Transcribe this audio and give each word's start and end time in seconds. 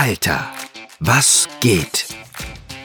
Alter, 0.00 0.46
was 1.00 1.48
geht? 1.58 2.06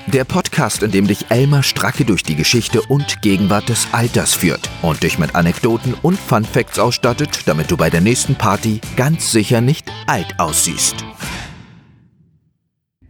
Der 0.07 0.23
Podcast, 0.23 0.81
in 0.81 0.89
dem 0.89 1.05
dich 1.05 1.29
Elmar 1.29 1.61
Stracke 1.61 2.05
durch 2.05 2.23
die 2.23 2.35
Geschichte 2.35 2.81
und 2.81 3.21
Gegenwart 3.21 3.69
des 3.69 3.87
Alters 3.91 4.33
führt 4.33 4.67
und 4.81 5.03
dich 5.03 5.19
mit 5.19 5.35
Anekdoten 5.35 5.93
und 6.01 6.17
Fun 6.17 6.43
Facts 6.43 6.79
ausstattet, 6.79 7.47
damit 7.47 7.69
du 7.69 7.77
bei 7.77 7.91
der 7.91 8.01
nächsten 8.01 8.33
Party 8.33 8.81
ganz 8.95 9.31
sicher 9.31 9.61
nicht 9.61 9.91
alt 10.07 10.39
aussiehst. 10.39 11.05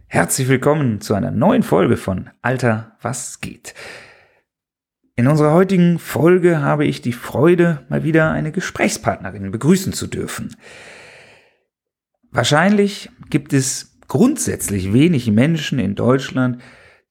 Herzlich 0.06 0.48
willkommen 0.48 1.00
zu 1.00 1.14
einer 1.14 1.30
neuen 1.30 1.62
Folge 1.62 1.96
von 1.96 2.28
Alter, 2.42 2.98
was 3.00 3.40
geht? 3.40 3.72
In 5.16 5.28
unserer 5.28 5.54
heutigen 5.54 5.98
Folge 5.98 6.60
habe 6.60 6.84
ich 6.84 7.00
die 7.00 7.14
Freude, 7.14 7.86
mal 7.88 8.04
wieder 8.04 8.32
eine 8.32 8.52
Gesprächspartnerin 8.52 9.50
begrüßen 9.50 9.94
zu 9.94 10.06
dürfen. 10.08 10.54
Wahrscheinlich 12.34 13.10
gibt 13.30 13.52
es 13.52 13.93
grundsätzlich 14.08 14.92
wenig 14.92 15.30
Menschen 15.30 15.78
in 15.78 15.94
Deutschland, 15.94 16.60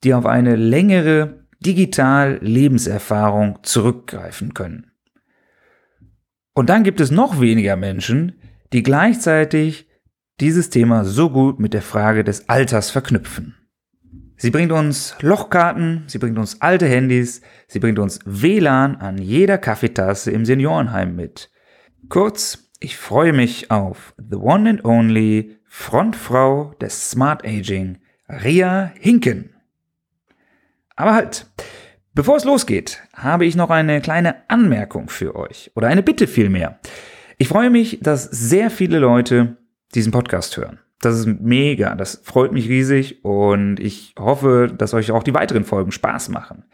die 0.04 0.14
auf 0.14 0.26
eine 0.26 0.56
längere 0.56 1.46
Digital-Lebenserfahrung 1.60 3.60
zurückgreifen 3.64 4.54
können. 4.54 4.92
Und 6.54 6.70
dann 6.70 6.84
gibt 6.84 7.00
es 7.00 7.10
noch 7.10 7.42
weniger 7.42 7.76
Menschen, 7.76 8.34
die 8.74 8.84
gleichzeitig 8.84 9.88
dieses 10.40 10.70
Thema 10.70 11.06
so 11.06 11.30
gut 11.30 11.60
mit 11.60 11.74
der 11.74 11.82
Frage 11.82 12.24
des 12.24 12.50
Alters 12.50 12.92
verknüpfen. 12.92 13.56
Sie 14.36 14.52
bringt 14.52 14.72
uns 14.72 15.16
Lochkarten, 15.22 16.04
sie 16.08 16.18
bringt 16.18 16.38
uns 16.38 16.62
alte 16.62 16.88
Handys, 16.88 17.42
sie 17.68 17.80
bringt 17.80 18.00
uns 18.00 18.20
WLAN 18.26 18.98
an 18.98 19.18
jeder 19.18 19.58
Kaffeetasse 19.58 20.32
im 20.32 20.46
Seniorenheim 20.46 21.16
mit. 21.16 21.50
Kurz, 22.10 22.72
ich 22.80 22.98
freue 22.98 23.32
mich 23.32 23.72
auf 23.72 24.14
The 24.18 24.36
One 24.36 24.70
and 24.70 24.86
Only 24.86 25.58
Frontfrau 25.76 26.76
des 26.80 27.10
Smart 27.10 27.44
Aging, 27.44 27.98
Ria 28.30 28.92
Hinken. 29.00 29.56
Aber 30.96 31.16
halt, 31.16 31.48
bevor 32.14 32.38
es 32.38 32.46
losgeht, 32.46 33.02
habe 33.16 33.48
ich 33.48 33.56
noch 33.56 33.72
eine 33.72 34.00
kleine 34.00 34.48
Anmerkung 34.52 35.10
für 35.10 35.36
euch 35.36 35.72
oder 35.74 35.88
eine 35.88 36.04
Bitte 36.04 36.28
vielmehr. 36.28 36.80
Ich 37.40 37.48
freue 37.48 37.72
mich, 37.72 37.98
dass 38.04 38.26
sehr 38.26 38.70
viele 38.70 39.00
Leute 39.00 39.58
diesen 39.96 40.12
Podcast 40.12 40.56
hören. 40.58 40.78
Das 41.02 41.18
ist 41.18 41.26
mega, 41.26 41.96
das 41.96 42.22
freut 42.24 42.52
mich 42.52 42.70
riesig 42.70 43.26
und 43.26 43.80
ich 43.80 44.14
hoffe, 44.20 44.72
dass 44.78 44.94
euch 44.94 45.10
auch 45.10 45.24
die 45.24 45.34
weiteren 45.34 45.66
Folgen 45.66 45.92
Spaß 45.92 46.30
machen. 46.30 46.66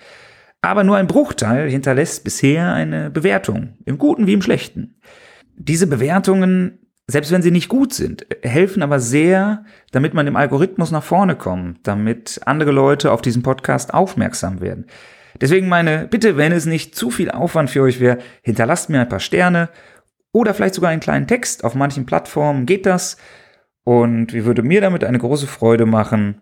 Aber 0.62 0.84
nur 0.84 0.98
ein 0.98 1.08
Bruchteil 1.08 1.70
hinterlässt 1.70 2.26
bisher 2.26 2.74
eine 2.74 3.10
Bewertung, 3.10 3.78
im 3.86 3.98
Guten 3.98 4.28
wie 4.28 4.34
im 4.34 4.42
Schlechten. 4.42 5.00
Diese 5.56 5.88
Bewertungen, 5.88 6.80
selbst 7.10 7.32
wenn 7.32 7.42
sie 7.42 7.52
nicht 7.52 7.70
gut 7.70 7.94
sind, 7.94 8.26
helfen 8.44 8.84
aber 8.84 9.00
sehr, 9.00 9.66
damit 9.92 10.14
man 10.14 10.28
im 10.28 10.36
Algorithmus 10.36 10.92
nach 10.92 11.04
vorne 11.04 11.36
kommt, 11.36 11.80
damit 11.88 12.40
andere 12.46 12.72
Leute 12.72 13.12
auf 13.12 13.22
diesen 13.22 13.42
Podcast 13.42 13.94
aufmerksam 13.94 14.62
werden. 14.62 14.86
Deswegen 15.42 15.68
meine 15.68 16.08
Bitte, 16.08 16.38
wenn 16.38 16.52
es 16.52 16.66
nicht 16.66 16.96
zu 16.96 17.10
viel 17.10 17.32
Aufwand 17.32 17.70
für 17.70 17.82
euch 17.82 18.00
wäre, 18.00 18.20
hinterlasst 18.42 18.90
mir 18.90 19.02
ein 19.02 19.10
paar 19.10 19.20
Sterne 19.20 19.70
oder 20.32 20.54
vielleicht 20.54 20.76
sogar 20.76 20.92
einen 20.92 21.02
kleinen 21.02 21.28
Text. 21.28 21.64
Auf 21.64 21.76
manchen 21.76 22.06
Plattformen 22.06 22.66
geht 22.66 22.86
das. 22.86 23.18
Und 23.84 24.34
wie 24.34 24.46
würde 24.46 24.62
mir 24.62 24.82
damit 24.82 25.04
eine 25.04 25.18
große 25.18 25.48
Freude 25.48 25.88
machen 25.88 26.42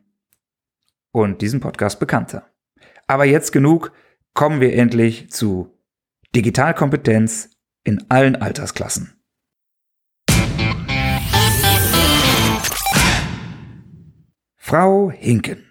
und 1.11 1.41
diesen 1.41 1.61
Podcast 1.61 1.99
bekannter. 1.99 2.45
Aber 3.07 3.23
jetzt 3.23 3.53
genug, 3.53 3.93
kommen 4.33 4.59
wir 4.59 4.73
endlich 4.73 5.31
zu 5.31 5.73
Digitalkompetenz 6.35 7.51
in 7.85 8.05
allen 8.09 8.35
Altersklassen. 8.35 9.16
Frau 14.69 15.09
Hinken. 15.09 15.63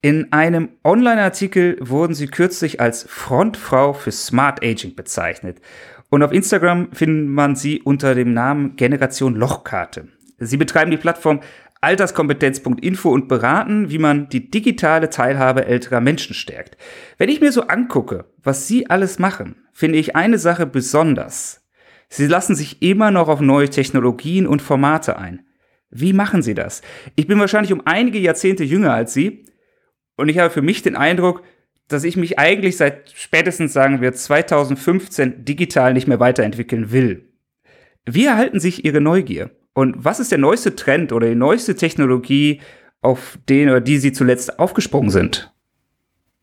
In 0.00 0.32
einem 0.32 0.70
Online-Artikel 0.82 1.76
wurden 1.78 2.14
Sie 2.14 2.28
kürzlich 2.28 2.80
als 2.80 3.02
Frontfrau 3.06 3.92
für 3.92 4.12
Smart 4.12 4.64
Aging 4.64 4.96
bezeichnet. 4.96 5.60
Und 6.08 6.22
auf 6.22 6.32
Instagram 6.32 6.90
findet 6.92 7.28
man 7.28 7.54
sie 7.54 7.82
unter 7.82 8.14
dem 8.14 8.32
Namen 8.32 8.76
Generation 8.76 9.34
Lochkarte. 9.34 10.08
Sie 10.38 10.56
betreiben 10.56 10.90
die 10.90 10.96
Plattform 10.96 11.40
alterskompetenz.info 11.82 13.10
und 13.10 13.28
beraten, 13.28 13.90
wie 13.90 13.98
man 13.98 14.30
die 14.30 14.50
digitale 14.50 15.10
Teilhabe 15.10 15.66
älterer 15.66 16.00
Menschen 16.00 16.32
stärkt. 16.32 16.78
Wenn 17.18 17.28
ich 17.28 17.42
mir 17.42 17.52
so 17.52 17.64
angucke, 17.64 18.24
was 18.42 18.66
Sie 18.66 18.88
alles 18.88 19.18
machen, 19.18 19.66
finde 19.74 19.98
ich 19.98 20.16
eine 20.16 20.38
Sache 20.38 20.64
besonders. 20.64 21.60
Sie 22.08 22.26
lassen 22.26 22.54
sich 22.54 22.80
immer 22.80 23.10
noch 23.10 23.28
auf 23.28 23.42
neue 23.42 23.68
Technologien 23.68 24.46
und 24.46 24.62
Formate 24.62 25.18
ein. 25.18 25.42
Wie 25.90 26.12
machen 26.12 26.42
Sie 26.42 26.54
das? 26.54 26.82
Ich 27.16 27.26
bin 27.26 27.38
wahrscheinlich 27.38 27.72
um 27.72 27.82
einige 27.84 28.18
Jahrzehnte 28.18 28.64
jünger 28.64 28.92
als 28.92 29.14
Sie 29.14 29.44
und 30.16 30.28
ich 30.28 30.38
habe 30.38 30.50
für 30.50 30.62
mich 30.62 30.82
den 30.82 30.96
Eindruck, 30.96 31.42
dass 31.88 32.04
ich 32.04 32.16
mich 32.16 32.38
eigentlich 32.38 32.76
seit 32.76 33.10
spätestens 33.14 33.72
sagen 33.72 34.00
wir 34.00 34.12
2015 34.12 35.44
digital 35.44 35.94
nicht 35.94 36.06
mehr 36.06 36.20
weiterentwickeln 36.20 36.92
will. 36.92 37.28
Wie 38.04 38.26
erhalten 38.26 38.60
sich 38.60 38.84
Ihre 38.84 39.00
Neugier? 39.00 39.50
Und 39.72 40.04
was 40.04 40.20
ist 40.20 40.30
der 40.30 40.38
neueste 40.38 40.76
Trend 40.76 41.12
oder 41.12 41.28
die 41.28 41.34
neueste 41.34 41.76
Technologie, 41.76 42.60
auf 43.00 43.38
den 43.48 43.68
oder 43.68 43.80
die 43.80 43.98
Sie 43.98 44.12
zuletzt 44.12 44.58
aufgesprungen 44.58 45.10
sind? 45.10 45.52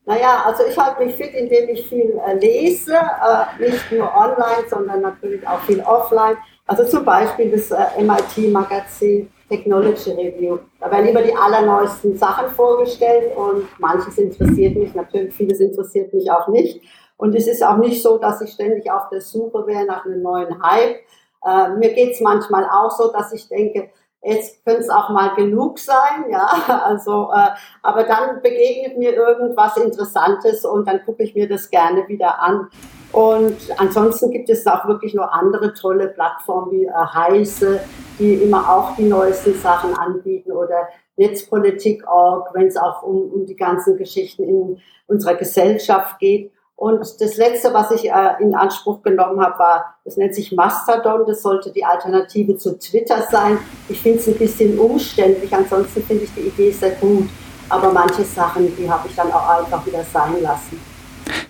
Naja, 0.05 0.43
also 0.45 0.63
ich 0.69 0.77
halte 0.77 1.03
mich 1.03 1.15
fit, 1.15 1.33
indem 1.33 1.69
ich 1.69 1.87
viel 1.87 2.13
äh, 2.25 2.35
lese, 2.35 2.95
äh, 2.95 3.69
nicht 3.69 3.91
nur 3.91 4.13
online, 4.15 4.69
sondern 4.69 5.01
natürlich 5.01 5.45
auch 5.47 5.61
viel 5.61 5.79
offline. 5.81 6.37
Also 6.67 6.83
zum 6.85 7.05
Beispiel 7.05 7.51
das 7.51 7.71
äh, 7.71 8.01
MIT-Magazin 8.01 9.29
Technology 9.47 10.11
Review. 10.11 10.57
Da 10.79 10.89
werden 10.89 11.07
immer 11.07 11.21
die 11.21 11.35
allerneuesten 11.35 12.17
Sachen 12.17 12.49
vorgestellt 12.49 13.35
und 13.37 13.67
manches 13.79 14.17
interessiert 14.17 14.75
mich 14.75 14.95
natürlich, 14.95 15.35
vieles 15.35 15.59
interessiert 15.59 16.13
mich 16.13 16.31
auch 16.31 16.47
nicht. 16.47 16.81
Und 17.17 17.35
es 17.35 17.47
ist 17.47 17.63
auch 17.63 17.77
nicht 17.77 18.01
so, 18.01 18.17
dass 18.17 18.41
ich 18.41 18.51
ständig 18.51 18.91
auf 18.91 19.09
der 19.09 19.21
Suche 19.21 19.65
wäre 19.67 19.85
nach 19.85 20.05
einem 20.05 20.21
neuen 20.21 20.61
Hype. 20.63 20.97
Äh, 21.45 21.69
mir 21.77 21.95
es 21.95 22.19
manchmal 22.19 22.65
auch 22.65 22.91
so, 22.91 23.11
dass 23.11 23.31
ich 23.31 23.47
denke, 23.47 23.89
jetzt 24.23 24.65
könnte 24.65 24.81
es 24.81 24.89
auch 24.89 25.09
mal 25.09 25.35
genug 25.35 25.77
sein, 25.79 26.25
ja. 26.29 26.49
Also, 26.83 27.29
äh, 27.33 27.51
aber 27.83 28.03
dann 28.03 28.41
begegnet 28.41 28.97
mir 28.97 29.13
irgendwas 29.13 29.77
Interessantes 29.77 30.65
und 30.65 30.87
dann 30.87 31.05
gucke 31.05 31.23
ich 31.23 31.35
mir 31.35 31.47
das 31.47 31.69
gerne 31.69 32.07
wieder 32.07 32.41
an. 32.41 32.69
Und 33.15 33.55
ansonsten 33.77 34.29
gibt 34.29 34.49
es 34.49 34.67
auch 34.67 34.85
wirklich 34.89 35.13
nur 35.13 35.31
andere 35.31 35.73
tolle 35.73 36.09
Plattformen 36.09 36.69
wie 36.71 36.83
äh, 36.83 36.91
Heise, 36.91 37.79
die 38.19 38.33
immer 38.33 38.69
auch 38.69 38.97
die 38.97 39.05
neuesten 39.05 39.53
Sachen 39.53 39.97
anbieten 39.97 40.51
oder 40.51 40.89
Netzpolitik.org, 41.15 42.49
wenn 42.53 42.67
es 42.67 42.75
auch 42.75 43.03
um, 43.03 43.31
um 43.31 43.45
die 43.45 43.55
ganzen 43.55 43.95
Geschichten 43.95 44.43
in 44.43 44.81
unserer 45.07 45.35
Gesellschaft 45.35 46.19
geht. 46.19 46.51
Und 46.75 46.99
das 47.21 47.37
letzte, 47.37 47.73
was 47.73 47.91
ich 47.91 48.11
äh, 48.11 48.33
in 48.41 48.53
Anspruch 48.53 49.01
genommen 49.01 49.39
habe, 49.39 49.59
war, 49.59 49.95
das 50.03 50.17
nennt 50.17 50.35
sich 50.35 50.51
Mastodon. 50.51 51.25
Das 51.25 51.41
sollte 51.41 51.71
die 51.71 51.85
Alternative 51.85 52.57
zu 52.57 52.77
Twitter 52.77 53.21
sein. 53.31 53.59
Ich 53.87 54.01
finde 54.01 54.19
es 54.19 54.27
ein 54.27 54.37
bisschen 54.37 54.77
umständlich. 54.77 55.55
Ansonsten 55.55 56.03
finde 56.03 56.25
ich 56.25 56.33
die 56.33 56.49
Idee 56.49 56.71
sehr 56.71 56.91
gut. 56.95 57.29
Aber 57.69 57.93
manche 57.93 58.23
Sachen, 58.23 58.75
die 58.75 58.91
habe 58.91 59.07
ich 59.07 59.15
dann 59.15 59.31
auch 59.31 59.47
einfach 59.57 59.85
wieder 59.85 60.03
sein 60.03 60.41
lassen. 60.41 60.94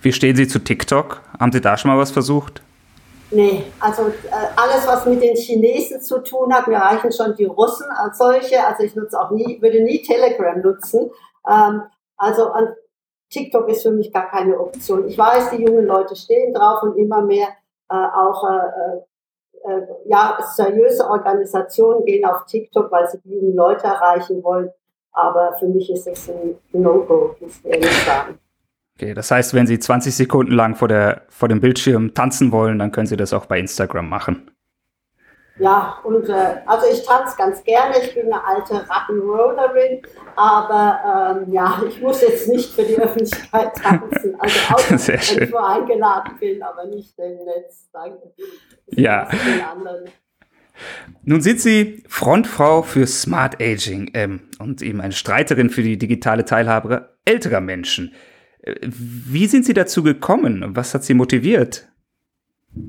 Wie 0.02 0.12
stehen 0.12 0.36
Sie 0.36 0.48
zu 0.48 0.60
TikTok? 0.60 1.22
Haben 1.40 1.52
Sie 1.52 1.62
da 1.62 1.78
schon 1.78 1.92
mal 1.92 1.98
was 1.98 2.12
versucht? 2.12 2.62
Nee, 3.32 3.64
also 3.80 4.04
äh, 4.04 4.48
alles, 4.56 4.88
was 4.88 5.06
mit 5.06 5.22
den 5.22 5.36
Chinesen 5.36 6.00
zu 6.02 6.20
tun 6.20 6.54
hat, 6.54 6.68
mir 6.68 6.78
reichen 6.78 7.12
schon 7.12 7.36
die 7.36 7.46
Russen 7.46 7.88
als 7.92 8.18
solche. 8.18 8.66
Also 8.66 8.84
ich 8.84 8.96
nutze 8.96 9.20
auch 9.20 9.32
nie, 9.32 9.62
würde 9.62 9.84
nie 9.84 10.02
Telegram 10.04 10.62
nutzen. 10.62 11.10
Ähm, 11.50 11.82
also 12.18 12.52
TikTok 13.30 13.68
ist 13.70 13.84
für 13.84 13.92
mich 13.92 14.14
gar 14.14 14.30
keine 14.30 14.60
Option. 14.60 15.08
Ich 15.08 15.18
weiß, 15.18 15.50
die 15.52 15.64
jungen 15.64 15.86
Leute 15.86 16.16
stehen 16.16 16.54
drauf 16.54 16.84
und 16.84 16.98
immer 16.98 17.22
mehr 17.22 17.48
äh, 17.90 17.96
auch 17.96 18.48
äh, 18.50 19.72
äh, 19.72 19.82
ja, 20.06 20.38
seriöse 20.56 21.08
Organisationen 21.10 22.06
gehen 22.06 22.26
auf 22.26 22.46
TikTok, 22.46 22.92
weil 22.92 23.10
sie 23.10 23.20
die 23.22 23.34
jungen 23.34 23.56
Leute 23.56 23.86
erreichen 23.86 24.44
wollen. 24.44 24.70
Aber 25.12 25.54
für 25.58 25.68
mich 25.68 25.90
ist 25.90 26.08
es 26.08 26.30
ein 26.30 26.58
No-Go, 26.74 27.36
muss 27.40 27.58
ich 27.58 27.66
ehrlich 27.66 28.06
sagen. 28.06 28.40
Okay, 28.98 29.14
das 29.14 29.30
heißt, 29.30 29.54
wenn 29.54 29.68
Sie 29.68 29.78
20 29.78 30.16
Sekunden 30.16 30.54
lang 30.54 30.76
vor, 30.76 30.88
der, 30.88 31.24
vor 31.28 31.50
dem 31.50 31.60
Bildschirm 31.60 32.14
tanzen 32.14 32.52
wollen, 32.52 32.80
dann 32.80 32.92
können 32.92 33.08
Sie 33.08 33.18
das 33.18 33.34
auch 33.34 33.46
bei 33.46 33.60
Instagram 33.60 34.08
machen. 34.08 34.52
Ja, 35.58 36.00
und 36.04 36.28
äh, 36.28 36.58
also 36.66 36.86
ich 36.92 37.06
tanze 37.06 37.38
ganz 37.38 37.64
gerne. 37.64 37.96
Ich 38.04 38.14
bin 38.14 38.26
eine 38.26 38.44
alte 38.46 38.86
Rattenrollerin, 38.90 40.02
aber 40.36 41.46
ähm, 41.46 41.54
ja, 41.54 41.82
ich 41.88 42.02
muss 42.02 42.22
jetzt 42.22 42.50
nicht 42.50 42.74
für 42.74 42.84
die 42.84 42.98
Öffentlichkeit 42.98 43.74
tanzen. 43.76 44.36
Also 44.38 44.60
auch 44.74 44.90
wenn 44.90 45.16
ich 45.16 45.50
nur 45.50 45.70
eingeladen 45.70 46.38
bin, 46.40 46.62
aber 46.62 46.86
nicht 46.86 47.18
im 47.20 47.46
Netz. 47.46 47.90
Danke. 47.94 48.34
Ja. 48.88 49.30
Nun 51.24 51.42
sind 51.42 51.62
Sie 51.62 52.04
Frontfrau 52.10 52.82
für 52.82 53.08
Smart 53.08 53.62
Aging 53.62 54.12
ähm, 54.14 54.42
und 54.60 54.82
eben 54.82 55.00
eine 55.00 55.14
Streiterin 55.14 55.70
für 55.70 55.84
die 55.84 55.98
digitale 55.98 56.44
Teilhabe 56.44 57.16
älterer 57.24 57.62
Menschen. 57.62 58.14
Wie 58.66 59.48
sind 59.48 59.66
Sie 59.66 59.74
dazu 59.74 60.04
gekommen? 60.04 60.76
Was 60.76 60.94
hat 60.94 61.04
Sie 61.04 61.14
motiviert? 61.14 61.88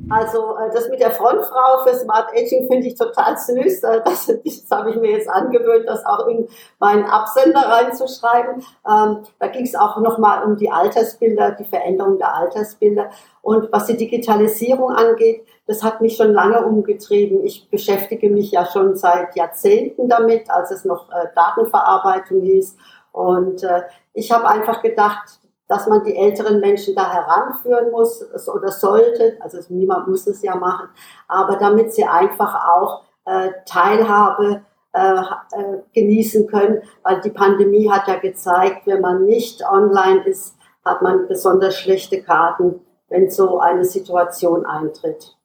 Also 0.09 0.57
äh, 0.57 0.71
das 0.73 0.89
mit 0.89 1.01
der 1.01 1.13
Frontfrau 1.13 1.85
für 1.85 1.95
Smart 1.95 2.31
Aging 2.33 2.67
finde 2.67 2.89
ich 2.89 2.97
total 2.97 3.37
süß. 3.37 3.83
Äh, 3.85 4.01
das, 4.05 4.27
das 4.27 4.71
habe 4.71 4.91
ich 4.91 4.97
mir 4.97 5.13
jetzt 5.13 5.29
angewöhnt, 5.29 5.87
das 5.87 6.05
auch 6.05 6.27
in 6.27 6.49
meinen 6.81 7.05
Absender 7.05 7.61
reinzuschreiben. 7.61 8.65
Ähm, 8.89 9.19
da 9.39 9.47
ging 9.49 9.65
es 9.65 9.77
auch 9.77 9.99
nochmal 10.01 10.45
um 10.45 10.57
die 10.57 10.71
Altersbilder, 10.71 11.53
die 11.53 11.65
Veränderung 11.65 12.19
der 12.19 12.35
Altersbilder. 12.35 13.11
Und 13.43 13.71
was 13.73 13.87
die 13.87 13.97
Digitalisierung 13.97 14.91
angeht, 14.91 15.47
das 15.67 15.85
hat 15.85 16.01
mich 16.01 16.17
schon 16.17 16.33
lange 16.33 16.65
umgetrieben. 16.65 17.45
Ich 17.45 17.69
beschäftige 17.71 18.29
mich 18.29 18.51
ja 18.51 18.67
schon 18.67 18.97
seit 18.97 19.37
Jahrzehnten 19.37 20.09
damit, 20.09 20.51
als 20.51 20.73
es 20.73 20.85
noch 20.85 21.11
äh, 21.11 21.27
Datenverarbeitung 21.35 22.41
hieß. 22.41 22.77
Und 23.13 23.63
äh, 23.63 23.83
ich 24.15 24.33
habe 24.33 24.49
einfach 24.49 24.83
gedacht, 24.83 25.41
dass 25.69 25.87
man 25.89 26.05
die 26.05 26.17
älteren 26.17 26.61
Menschen 26.61 26.95
da 26.95 27.13
heranführen 27.13 27.91
muss 27.91 28.25
oder 28.49 28.71
sollte. 28.71 29.37
Also 29.41 29.59
niemand 29.69 30.09
muss 30.09 30.27
es 30.27 30.43
ja 30.43 30.55
machen, 30.55 30.89
aber 31.29 31.57
damit 31.57 31.93
sie 31.93 32.05
einfach 32.05 32.55
auch 32.69 33.03
äh, 33.25 33.51
Teilhabe 33.67 34.63
äh, 34.93 35.21
äh, 35.21 35.79
genießen 35.93 36.47
können, 36.47 36.83
weil 37.03 37.21
die 37.21 37.31
Pandemie 37.31 37.91
hat 37.91 38.09
ja 38.09 38.17
gezeigt, 38.17 38.87
wenn 38.87 39.01
man 39.01 39.27
nicht 39.27 39.63
online 39.69 40.25
ist, 40.25 40.57
hat 40.85 41.03
man 41.03 41.27
besonders 41.29 41.77
schlechte 41.77 42.23
Karten, 42.23 42.81
wenn 43.09 43.29
so 43.29 43.59
eine 43.59 43.85
Situation 43.85 44.65
eintritt. 44.65 45.37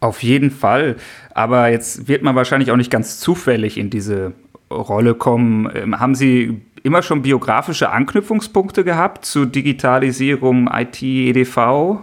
Auf 0.00 0.22
jeden 0.22 0.50
Fall. 0.50 0.96
Aber 1.34 1.68
jetzt 1.68 2.08
wird 2.08 2.22
man 2.22 2.36
wahrscheinlich 2.36 2.70
auch 2.70 2.76
nicht 2.76 2.90
ganz 2.90 3.18
zufällig 3.20 3.76
in 3.76 3.90
diese 3.90 4.34
Rolle 4.70 5.14
kommen. 5.14 5.70
Ähm, 5.74 6.00
haben 6.00 6.14
Sie 6.14 6.62
immer 6.82 7.02
schon 7.02 7.22
biografische 7.22 7.90
Anknüpfungspunkte 7.90 8.84
gehabt 8.84 9.24
zu 9.24 9.44
Digitalisierung, 9.44 10.68
IT, 10.72 11.02
EDV? 11.02 11.98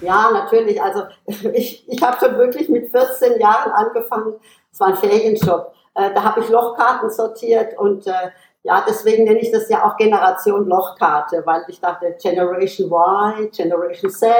Ja, 0.00 0.30
natürlich. 0.32 0.82
Also 0.82 1.04
ich, 1.54 1.88
ich 1.88 2.02
habe 2.02 2.16
schon 2.18 2.36
wirklich 2.36 2.68
mit 2.68 2.90
14 2.90 3.40
Jahren 3.40 3.72
angefangen. 3.72 4.34
Es 4.72 4.80
war 4.80 4.88
ein 4.88 4.96
Ferienjob. 4.96 5.72
Äh, 5.94 6.10
da 6.14 6.24
habe 6.24 6.40
ich 6.40 6.48
Lochkarten 6.48 7.10
sortiert 7.10 7.78
und 7.78 8.06
äh, 8.06 8.30
ja, 8.64 8.84
deswegen 8.88 9.24
nenne 9.24 9.40
ich 9.40 9.50
das 9.50 9.68
ja 9.68 9.84
auch 9.84 9.96
Generation 9.96 10.68
Lochkarte, 10.68 11.42
weil 11.44 11.64
ich 11.66 11.80
dachte 11.80 12.16
Generation 12.22 12.88
Y, 12.88 13.50
Generation 13.50 14.10
Z. 14.10 14.30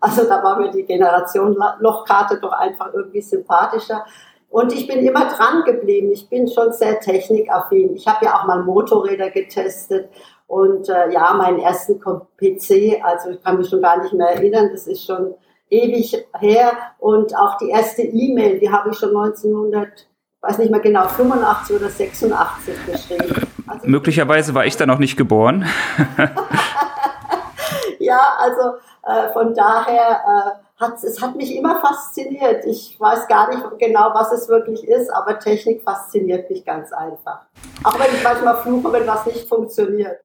Also 0.00 0.28
da 0.28 0.42
war 0.42 0.60
mir 0.60 0.70
die 0.70 0.82
Generation 0.82 1.56
Lochkarte 1.78 2.38
doch 2.38 2.52
einfach 2.52 2.92
irgendwie 2.92 3.22
sympathischer. 3.22 4.04
Und 4.54 4.72
ich 4.72 4.86
bin 4.86 5.04
immer 5.04 5.26
dran 5.26 5.64
geblieben. 5.64 6.12
Ich 6.12 6.28
bin 6.28 6.46
schon 6.46 6.72
sehr 6.72 7.00
technikaffin. 7.00 7.92
Ich 7.96 8.06
habe 8.06 8.24
ja 8.24 8.38
auch 8.38 8.46
mal 8.46 8.62
Motorräder 8.62 9.30
getestet 9.30 10.08
und 10.46 10.88
äh, 10.88 11.10
ja, 11.12 11.34
meinen 11.34 11.58
ersten 11.58 11.98
PC, 11.98 13.02
also 13.02 13.30
ich 13.30 13.42
kann 13.42 13.56
mich 13.56 13.68
schon 13.68 13.82
gar 13.82 14.00
nicht 14.00 14.12
mehr 14.12 14.28
erinnern, 14.28 14.68
das 14.70 14.86
ist 14.86 15.04
schon 15.06 15.34
ewig 15.70 16.24
her. 16.38 16.70
Und 17.00 17.36
auch 17.36 17.58
die 17.58 17.70
erste 17.70 18.02
E-Mail, 18.02 18.60
die 18.60 18.70
habe 18.70 18.90
ich 18.90 18.96
schon 18.96 19.08
1900, 19.08 20.06
weiß 20.42 20.58
nicht 20.58 20.70
mehr 20.70 20.78
genau, 20.78 21.08
85 21.08 21.74
oder 21.74 21.88
86 21.88 22.74
geschrieben. 22.86 23.48
Also, 23.66 23.88
Möglicherweise 23.88 24.54
war 24.54 24.64
ich 24.66 24.76
da 24.76 24.86
noch 24.86 25.00
nicht 25.00 25.16
geboren. 25.16 25.66
ja, 27.98 28.20
also 28.38 28.76
äh, 29.02 29.32
von 29.32 29.52
daher 29.52 30.20
äh, 30.28 30.63
hat, 30.76 31.02
es 31.04 31.22
hat 31.22 31.36
mich 31.36 31.54
immer 31.54 31.80
fasziniert. 31.80 32.64
Ich 32.66 32.96
weiß 32.98 33.28
gar 33.28 33.48
nicht 33.48 33.62
genau, 33.78 34.10
was 34.12 34.32
es 34.32 34.48
wirklich 34.48 34.86
ist, 34.88 35.08
aber 35.10 35.38
Technik 35.38 35.82
fasziniert 35.82 36.50
mich 36.50 36.64
ganz 36.64 36.92
einfach. 36.92 37.42
Auch 37.84 37.98
wenn 37.98 38.14
ich 38.14 38.22
manchmal 38.22 38.56
fluche, 38.56 38.92
wenn 38.92 39.06
was 39.06 39.26
nicht 39.26 39.48
funktioniert. 39.48 40.18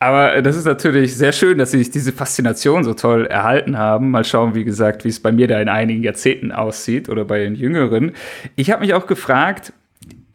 Aber 0.00 0.42
das 0.42 0.56
ist 0.56 0.66
natürlich 0.66 1.16
sehr 1.16 1.32
schön, 1.32 1.56
dass 1.56 1.70
Sie 1.70 1.78
sich 1.78 1.90
diese 1.90 2.12
Faszination 2.12 2.84
so 2.84 2.94
toll 2.94 3.26
erhalten 3.26 3.78
haben. 3.78 4.10
Mal 4.10 4.24
schauen, 4.24 4.54
wie 4.54 4.64
gesagt, 4.64 5.04
wie 5.04 5.08
es 5.08 5.22
bei 5.22 5.32
mir 5.32 5.46
da 5.46 5.60
in 5.60 5.68
einigen 5.68 6.02
Jahrzehnten 6.02 6.52
aussieht 6.52 7.08
oder 7.08 7.24
bei 7.24 7.38
den 7.38 7.54
Jüngeren. 7.54 8.12
Ich 8.56 8.70
habe 8.70 8.82
mich 8.82 8.92
auch 8.92 9.06
gefragt, 9.06 9.72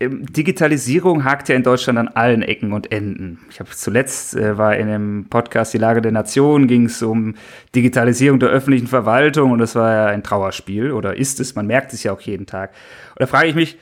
Digitalisierung 0.02 1.26
hakt 1.26 1.50
ja 1.50 1.56
in 1.56 1.64
Deutschland 1.64 2.00
an 2.00 2.08
allen 2.08 2.42
Ecken 2.42 2.72
und 2.72 2.90
Enden. 2.90 3.40
Ich 3.50 3.60
habe 3.60 3.70
zuletzt 3.72 4.34
äh, 4.34 4.58
war 4.58 4.78
in 4.78 4.88
einem 4.88 5.26
Podcast 5.30 5.74
Die 5.74 5.78
Lage 5.78 6.02
der 6.02 6.14
Nation 6.14 6.68
ging 6.68 6.86
es 6.86 7.04
um 7.04 7.36
Digitalisierung 7.76 8.40
der 8.40 8.48
öffentlichen 8.48 8.88
Verwaltung 8.88 9.52
und 9.52 9.60
das 9.60 9.76
war 9.76 9.94
ja 9.94 10.06
ein 10.06 10.24
Trauerspiel 10.24 10.94
oder 10.94 11.18
ist 11.18 11.42
es? 11.42 11.56
Man 11.56 11.68
merkt 11.68 11.92
es 11.92 12.04
ja 12.04 12.14
auch 12.14 12.22
jeden 12.22 12.46
Tag. 12.46 12.72
Und 13.10 13.20
da 13.20 13.28
frage 13.28 13.50
ich 13.50 13.56
mich 13.56 13.78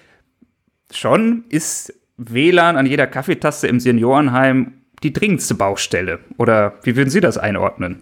schon, 0.91 1.45
ist 1.49 1.93
WLAN 2.17 2.77
an 2.77 2.87
jeder 2.87 3.05
Kaffeetaste 3.05 3.67
im 3.67 3.79
Seniorenheim 3.79 4.81
die 5.03 5.13
dringendste 5.13 5.53
Baustelle 5.53 6.17
oder 6.39 6.73
wie 6.81 6.95
würden 6.95 7.11
Sie 7.11 7.21
das 7.21 7.37
einordnen? 7.37 8.01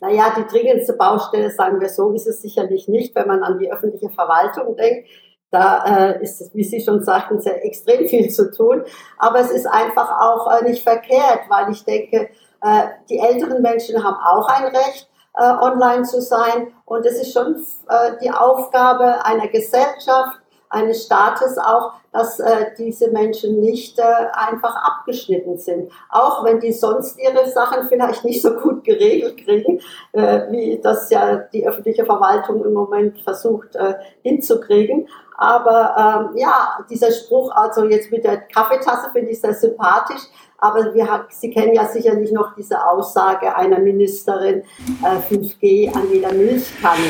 Naja, 0.00 0.34
die 0.36 0.46
dringendste 0.52 0.92
Baustelle, 0.94 1.50
sagen 1.50 1.80
wir 1.80 1.88
so, 1.88 2.12
ist 2.12 2.26
es 2.26 2.42
sicherlich 2.42 2.88
nicht, 2.88 3.14
wenn 3.14 3.28
man 3.28 3.44
an 3.44 3.58
die 3.58 3.72
öffentliche 3.72 4.10
Verwaltung 4.10 4.76
denkt. 4.76 5.08
Da 5.50 5.84
äh, 5.84 6.22
ist, 6.22 6.54
wie 6.54 6.64
Sie 6.64 6.80
schon 6.80 7.04
sagten, 7.04 7.40
sehr 7.40 7.64
extrem 7.64 8.08
viel 8.08 8.30
zu 8.30 8.50
tun. 8.50 8.84
Aber 9.18 9.40
es 9.40 9.50
ist 9.50 9.66
einfach 9.66 10.10
auch 10.20 10.52
äh, 10.52 10.64
nicht 10.64 10.82
verkehrt, 10.82 11.40
weil 11.48 11.70
ich 11.70 11.84
denke, 11.84 12.30
äh, 12.62 12.82
die 13.08 13.18
älteren 13.18 13.62
Menschen 13.62 14.02
haben 14.02 14.16
auch 14.16 14.48
ein 14.48 14.66
Recht, 14.66 15.08
äh, 15.34 15.42
online 15.42 16.02
zu 16.02 16.20
sein. 16.20 16.72
Und 16.84 17.06
es 17.06 17.20
ist 17.20 17.32
schon 17.32 17.54
äh, 17.88 18.12
die 18.22 18.30
Aufgabe 18.30 19.24
einer 19.24 19.48
Gesellschaft, 19.48 20.40
eines 20.68 21.04
Staates 21.04 21.58
auch, 21.58 21.92
dass 22.12 22.40
äh, 22.40 22.66
diese 22.78 23.10
Menschen 23.10 23.60
nicht 23.60 23.98
äh, 23.98 24.02
einfach 24.32 24.74
abgeschnitten 24.76 25.58
sind. 25.58 25.90
Auch 26.08 26.44
wenn 26.44 26.60
die 26.60 26.72
sonst 26.72 27.18
ihre 27.18 27.48
Sachen 27.48 27.88
vielleicht 27.88 28.24
nicht 28.24 28.42
so 28.42 28.54
gut 28.54 28.84
geregelt 28.84 29.38
kriegen, 29.44 29.80
äh, 30.12 30.50
wie 30.50 30.80
das 30.82 31.10
ja 31.10 31.36
die 31.36 31.66
öffentliche 31.66 32.04
Verwaltung 32.04 32.64
im 32.64 32.72
Moment 32.72 33.20
versucht 33.20 33.76
äh, 33.76 33.94
hinzukriegen. 34.22 35.08
Aber 35.38 36.30
ähm, 36.32 36.38
ja, 36.38 36.78
dieser 36.88 37.12
Spruch, 37.12 37.54
also 37.54 37.84
jetzt 37.84 38.10
mit 38.10 38.24
der 38.24 38.38
Kaffeetasse, 38.38 39.10
finde 39.12 39.32
ich 39.32 39.40
sehr 39.40 39.52
sympathisch. 39.52 40.22
Aber 40.58 40.94
wir, 40.94 41.26
Sie 41.28 41.50
kennen 41.50 41.74
ja 41.74 41.84
sicherlich 41.84 42.32
noch 42.32 42.54
diese 42.54 42.82
Aussage 42.82 43.54
einer 43.54 43.78
Ministerin, 43.78 44.62
äh, 45.02 45.34
5G 45.34 45.94
an 45.94 46.10
jeder 46.10 46.32
Milchkanne. 46.32 47.04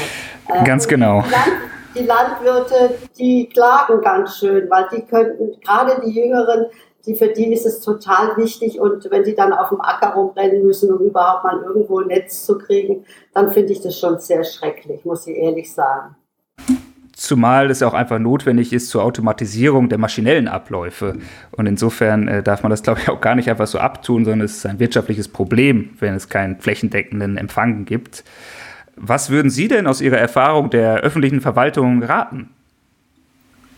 Äh, 0.49 0.65
Ganz 0.65 0.89
genau. 0.89 1.23
Die, 1.23 1.76
die 1.97 2.05
Landwirte, 2.05 2.97
die 3.19 3.49
klagen 3.49 4.01
ganz 4.01 4.39
schön, 4.39 4.69
weil 4.71 4.87
die 4.93 5.03
könnten, 5.03 5.61
gerade 5.61 6.01
die 6.05 6.11
Jüngeren, 6.11 6.67
die, 7.07 7.15
für 7.15 7.29
die 7.29 7.53
ist 7.53 7.67
es 7.67 7.81
total 7.81 8.37
wichtig 8.37 8.81
und 8.81 9.09
wenn 9.11 9.23
die 9.23 9.35
dann 9.35 9.53
auf 9.53 9.69
dem 9.69 9.81
Acker 9.81 10.15
rumrennen 10.15 10.65
müssen, 10.65 10.93
um 10.93 11.07
überhaupt 11.07 11.45
mal 11.45 11.63
irgendwo 11.63 12.01
ein 12.01 12.09
Netz 12.09 12.45
zu 12.45 12.59
kriegen, 12.59 13.05
dann 13.33 13.53
finde 13.53 13.73
ich 13.73 13.81
das 13.81 13.99
schon 13.99 14.19
sehr 14.19 14.45
schrecklich, 14.45 15.05
muss 15.05 15.27
ich 15.27 15.37
ehrlich 15.37 15.73
sagen. 15.73 16.17
Zumal 17.17 17.71
es 17.71 17.83
auch 17.83 17.95
einfach 17.95 18.19
notwendig 18.19 18.75
ist 18.75 18.91
zur 18.91 19.03
Automatisierung 19.03 19.89
der 19.89 19.97
maschinellen 19.97 20.49
Abläufe. 20.49 21.17
Und 21.53 21.67
insofern 21.67 22.29
äh, 22.29 22.43
darf 22.43 22.63
man 22.63 22.69
das, 22.69 22.83
glaube 22.83 23.01
ich, 23.01 23.09
auch 23.09 23.23
gar 23.23 23.35
nicht 23.37 23.49
einfach 23.49 23.67
so 23.67 23.79
abtun, 23.79 24.27
sondern 24.27 24.45
es 24.45 24.59
ist 24.59 24.67
ein 24.67 24.79
wirtschaftliches 24.79 25.29
Problem, 25.29 25.97
wenn 25.99 26.15
es 26.15 26.29
keinen 26.29 26.61
flächendeckenden 26.61 27.39
Empfang 27.39 27.87
gibt. 27.87 28.23
Was 28.97 29.31
würden 29.31 29.51
Sie 29.51 29.69
denn 29.69 29.87
aus 29.87 30.01
Ihrer 30.01 30.19
Erfahrung 30.19 30.71
der 30.71 31.01
öffentlichen 31.01 31.41
Verwaltung 31.41 32.03
raten? 32.03 32.51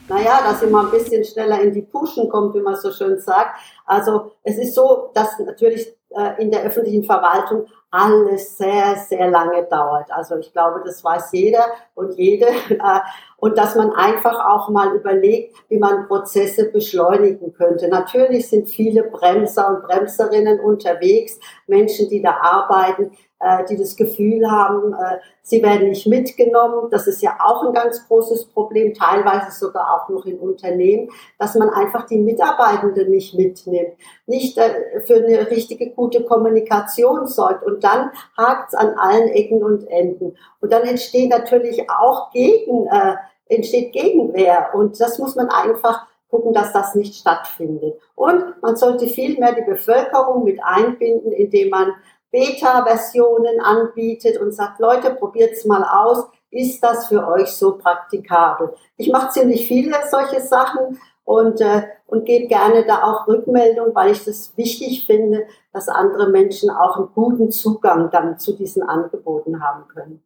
Naja, 0.09 0.41
dass 0.43 0.61
sie 0.61 0.67
mal 0.69 0.87
ein 0.87 0.91
bisschen 0.91 1.23
schneller 1.23 1.61
in 1.61 1.73
die 1.73 1.83
Puschen 1.83 2.29
kommt, 2.31 2.55
wie 2.55 2.61
man 2.61 2.77
so 2.77 2.91
schön 2.91 3.19
sagt. 3.19 3.61
Also 3.85 4.33
es 4.43 4.57
ist 4.57 4.75
so, 4.75 5.11
dass 5.13 5.39
natürlich 5.39 5.95
äh, 6.11 6.43
in 6.43 6.51
der 6.51 6.63
öffentlichen 6.63 7.05
Verwaltung 7.05 7.67
alles 7.91 8.57
sehr, 8.57 8.97
sehr 8.97 9.31
lange 9.31 9.65
dauert. 9.65 10.11
Also 10.11 10.37
ich 10.37 10.53
glaube, 10.53 10.83
das 10.85 11.03
weiß 11.05 11.33
jeder 11.33 11.65
und 11.95 12.15
jede. 12.17 12.47
Äh, 12.71 13.01
und 13.39 13.57
dass 13.57 13.77
man 13.77 13.93
einfach 13.93 14.45
auch 14.49 14.69
mal 14.69 14.95
überlegt, 14.95 15.55
wie 15.69 15.79
man 15.79 16.07
Prozesse 16.07 16.71
beschleunigen 16.71 17.53
könnte. 17.53 17.89
Natürlich 17.89 18.49
sind 18.49 18.69
viele 18.69 19.05
Bremser 19.05 19.69
und 19.69 19.83
Bremserinnen 19.83 20.61
unterwegs, 20.61 21.39
Menschen, 21.67 22.09
die 22.09 22.21
da 22.21 22.37
arbeiten, 22.41 23.13
äh, 23.41 23.65
die 23.67 23.77
das 23.77 23.97
Gefühl 23.97 24.51
haben, 24.51 24.93
äh, 24.95 25.19
sie 25.43 25.63
werden 25.63 25.89
nicht 25.89 26.07
mitgenommen. 26.07 26.89
Das 26.91 27.07
ist 27.07 27.23
ja 27.23 27.37
auch 27.39 27.65
ein 27.65 27.73
ganz 27.73 28.07
großes 28.09 28.47
Problem, 28.47 28.95
teilweise 28.95 29.53
sogar 29.53 29.95
auch 29.95 30.09
noch 30.09 30.27
in 30.27 30.39
Unternehmen, 30.39 31.11
dass 31.39 31.55
man 31.55 31.71
einfach 31.71 32.07
die 32.07 32.19
Mitarbeitenden 32.19 33.11
nicht 33.11 33.35
mitnimmt, 33.35 33.95
nicht 34.27 34.59
äh, 34.59 35.01
für 35.07 35.17
eine 35.17 35.51
richtige 35.51 35.91
gute 35.91 36.25
Kommunikation 36.25 37.27
sorgt. 37.27 37.65
Und 37.65 37.85
dann 37.85 38.11
hakt 38.37 38.73
es 38.73 38.75
an 38.75 38.95
allen 38.99 39.29
Ecken 39.29 39.63
und 39.63 39.89
Enden. 39.89 40.37
Und 40.61 40.73
dann 40.73 40.83
entsteht 40.83 41.31
natürlich 41.31 41.89
auch 41.91 42.31
gegen, 42.33 42.87
äh, 42.87 43.15
entsteht 43.49 43.93
Gegenwehr. 43.93 44.71
Und 44.75 45.01
das 45.01 45.19
muss 45.19 45.37
man 45.37 45.49
einfach 45.49 46.07
gucken, 46.31 46.53
dass 46.53 46.73
das 46.73 46.95
nicht 46.95 47.15
stattfindet. 47.15 47.95
Und 48.15 48.61
man 48.63 48.77
sollte 48.77 49.07
viel 49.07 49.39
mehr 49.39 49.55
die 49.55 49.63
Bevölkerung 49.63 50.45
mit 50.45 50.59
einbinden, 50.63 51.33
indem 51.33 51.71
man 51.71 51.93
Beta-Versionen 52.31 53.61
anbietet 53.61 54.39
und 54.39 54.53
sagt, 54.53 54.81
Leute, 54.81 55.11
probiert's 55.15 55.65
mal 55.65 55.83
aus. 55.83 56.27
Ist 56.51 56.83
das 56.83 57.09
für 57.09 57.27
euch 57.27 57.49
so 57.49 57.77
praktikabel? 57.77 58.75
Ich 58.97 59.11
mache 59.11 59.31
ziemlich 59.31 59.67
viele 59.67 59.95
solche 60.11 60.41
Sachen 60.41 60.99
und, 61.25 61.61
äh, 61.61 61.83
und 62.07 62.25
gebe 62.25 62.47
gerne 62.47 62.87
da 62.87 63.03
auch 63.03 63.29
Rückmeldung, 63.29 63.95
weil 63.95 64.13
ich 64.13 64.25
das 64.25 64.57
wichtig 64.57 65.05
finde, 65.07 65.47
dass 65.73 65.89
andere 65.89 66.31
Menschen 66.31 66.71
auch 66.71 66.97
einen 66.97 67.09
guten 67.15 67.51
Zugang 67.51 68.11
dann 68.11 68.39
zu 68.39 68.57
diesen 68.57 68.83
Angeboten 68.83 69.63
haben 69.63 69.87
können. 69.89 70.23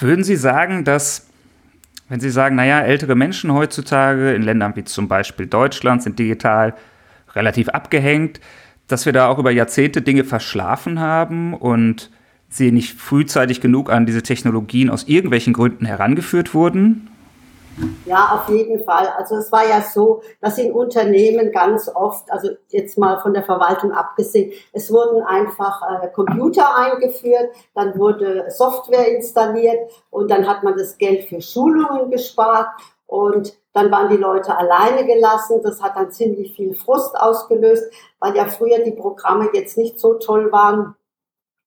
Würden 0.00 0.24
Sie 0.24 0.36
sagen, 0.36 0.84
dass 0.84 1.28
wenn 2.08 2.20
Sie 2.20 2.30
sagen, 2.30 2.56
naja, 2.56 2.80
ältere 2.80 3.14
Menschen 3.14 3.54
heutzutage 3.54 4.34
in 4.34 4.42
Ländern 4.42 4.76
wie 4.76 4.84
zum 4.84 5.08
Beispiel 5.08 5.46
Deutschland 5.46 6.02
sind 6.02 6.18
digital 6.18 6.74
relativ 7.34 7.68
abgehängt, 7.70 8.40
dass 8.92 9.06
wir 9.06 9.12
da 9.12 9.28
auch 9.28 9.38
über 9.38 9.50
Jahrzehnte 9.50 10.02
Dinge 10.02 10.24
verschlafen 10.24 11.00
haben 11.00 11.54
und 11.54 12.10
sie 12.48 12.70
nicht 12.70 12.98
frühzeitig 12.98 13.60
genug 13.60 13.90
an 13.90 14.04
diese 14.04 14.22
Technologien 14.22 14.90
aus 14.90 15.04
irgendwelchen 15.04 15.54
Gründen 15.54 15.86
herangeführt 15.86 16.54
wurden? 16.54 17.08
Ja, 18.04 18.28
auf 18.32 18.54
jeden 18.54 18.84
Fall. 18.84 19.08
Also 19.16 19.36
es 19.36 19.50
war 19.50 19.66
ja 19.66 19.80
so, 19.80 20.22
dass 20.42 20.58
in 20.58 20.72
Unternehmen 20.72 21.52
ganz 21.52 21.88
oft, 21.88 22.30
also 22.30 22.50
jetzt 22.68 22.98
mal 22.98 23.18
von 23.20 23.32
der 23.32 23.44
Verwaltung 23.44 23.92
abgesehen, 23.92 24.52
es 24.72 24.90
wurden 24.90 25.22
einfach 25.22 25.80
äh, 26.02 26.08
Computer 26.08 26.76
eingeführt, 26.76 27.50
dann 27.74 27.98
wurde 27.98 28.44
Software 28.50 29.14
installiert 29.16 29.78
und 30.10 30.30
dann 30.30 30.46
hat 30.46 30.62
man 30.62 30.76
das 30.76 30.98
Geld 30.98 31.24
für 31.24 31.40
Schulungen 31.40 32.10
gespart 32.10 32.68
und 33.12 33.52
dann 33.74 33.90
waren 33.90 34.08
die 34.08 34.16
Leute 34.16 34.56
alleine 34.56 35.04
gelassen. 35.04 35.60
Das 35.62 35.82
hat 35.82 35.96
dann 35.96 36.10
ziemlich 36.10 36.56
viel 36.56 36.72
Frust 36.74 37.14
ausgelöst, 37.14 37.92
weil 38.20 38.34
ja 38.34 38.46
früher 38.46 38.78
die 38.78 38.92
Programme 38.92 39.50
jetzt 39.52 39.76
nicht 39.76 40.00
so 40.00 40.14
toll 40.14 40.50
waren, 40.50 40.94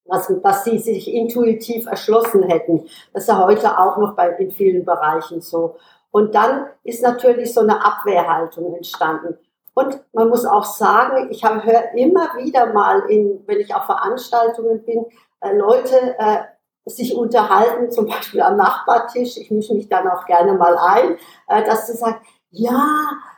dass, 0.06 0.34
dass 0.42 0.64
sie 0.64 0.80
sich 0.80 1.14
intuitiv 1.14 1.86
erschlossen 1.86 2.42
hätten. 2.42 2.88
Das 3.14 3.24
ist 3.24 3.30
ja 3.30 3.46
heute 3.46 3.78
auch 3.78 3.98
noch 3.98 4.16
bei, 4.16 4.30
in 4.30 4.50
vielen 4.50 4.86
Bereichen 4.86 5.40
so. 5.40 5.76
Und 6.10 6.34
dann 6.34 6.66
ist 6.84 7.04
natürlich 7.04 7.54
so 7.54 7.62
eine 7.62 7.86
Abwehrhaltung 7.86 8.74
entstanden. 8.74 9.38
Und 9.76 10.00
man 10.14 10.30
muss 10.30 10.48
auch 10.48 10.66
sagen, 10.66 11.28
ich 11.30 11.44
höre 11.44 11.94
immer 11.94 12.38
wieder 12.38 12.74
mal, 12.74 13.02
in, 13.08 13.44
wenn 13.46 13.60
ich 13.60 13.76
auf 13.76 13.84
Veranstaltungen 13.84 14.84
bin, 14.84 15.06
äh, 15.42 15.56
Leute 15.56 16.16
äh, 16.18 16.38
sich 16.86 17.16
unterhalten, 17.16 17.92
zum 17.92 18.08
Beispiel 18.08 18.42
am 18.42 18.58
Nachbartisch, 18.58 19.38
ich 19.38 19.50
mische 19.52 19.74
mich 19.74 19.90
dann 19.90 20.08
auch 20.08 20.26
gerne 20.26 20.54
mal 20.54 20.78
ein, 20.78 21.18
äh, 21.48 21.64
dass 21.66 21.88
sie 21.88 21.94
sagen, 21.94 22.20
ja, 22.52 22.88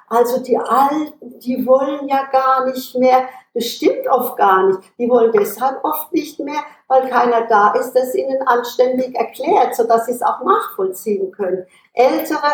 also 0.10 0.42
die 0.42 0.58
Alten, 0.58 1.40
die 1.40 1.66
wollen 1.66 2.08
ja 2.08 2.26
gar 2.32 2.66
nicht 2.66 2.96
mehr, 2.96 3.28
das 3.54 3.66
stimmt 3.66 4.08
oft 4.08 4.38
gar 4.38 4.68
nicht. 4.68 4.80
Die 4.98 5.10
wollen 5.10 5.32
deshalb 5.34 5.84
oft 5.84 6.14
nicht 6.14 6.40
mehr, 6.40 6.62
weil 6.88 7.10
keiner 7.10 7.48
da 7.48 7.74
ist, 7.74 7.94
das 7.94 8.16
ihnen 8.16 8.42
anständig 8.48 9.16
erklärt, 9.16 9.76
sodass 9.76 10.06
sie 10.06 10.14
es 10.14 10.22
auch 10.22 10.44
nachvollziehen 10.44 11.32
können. 11.32 11.66
Ältere 11.94 12.54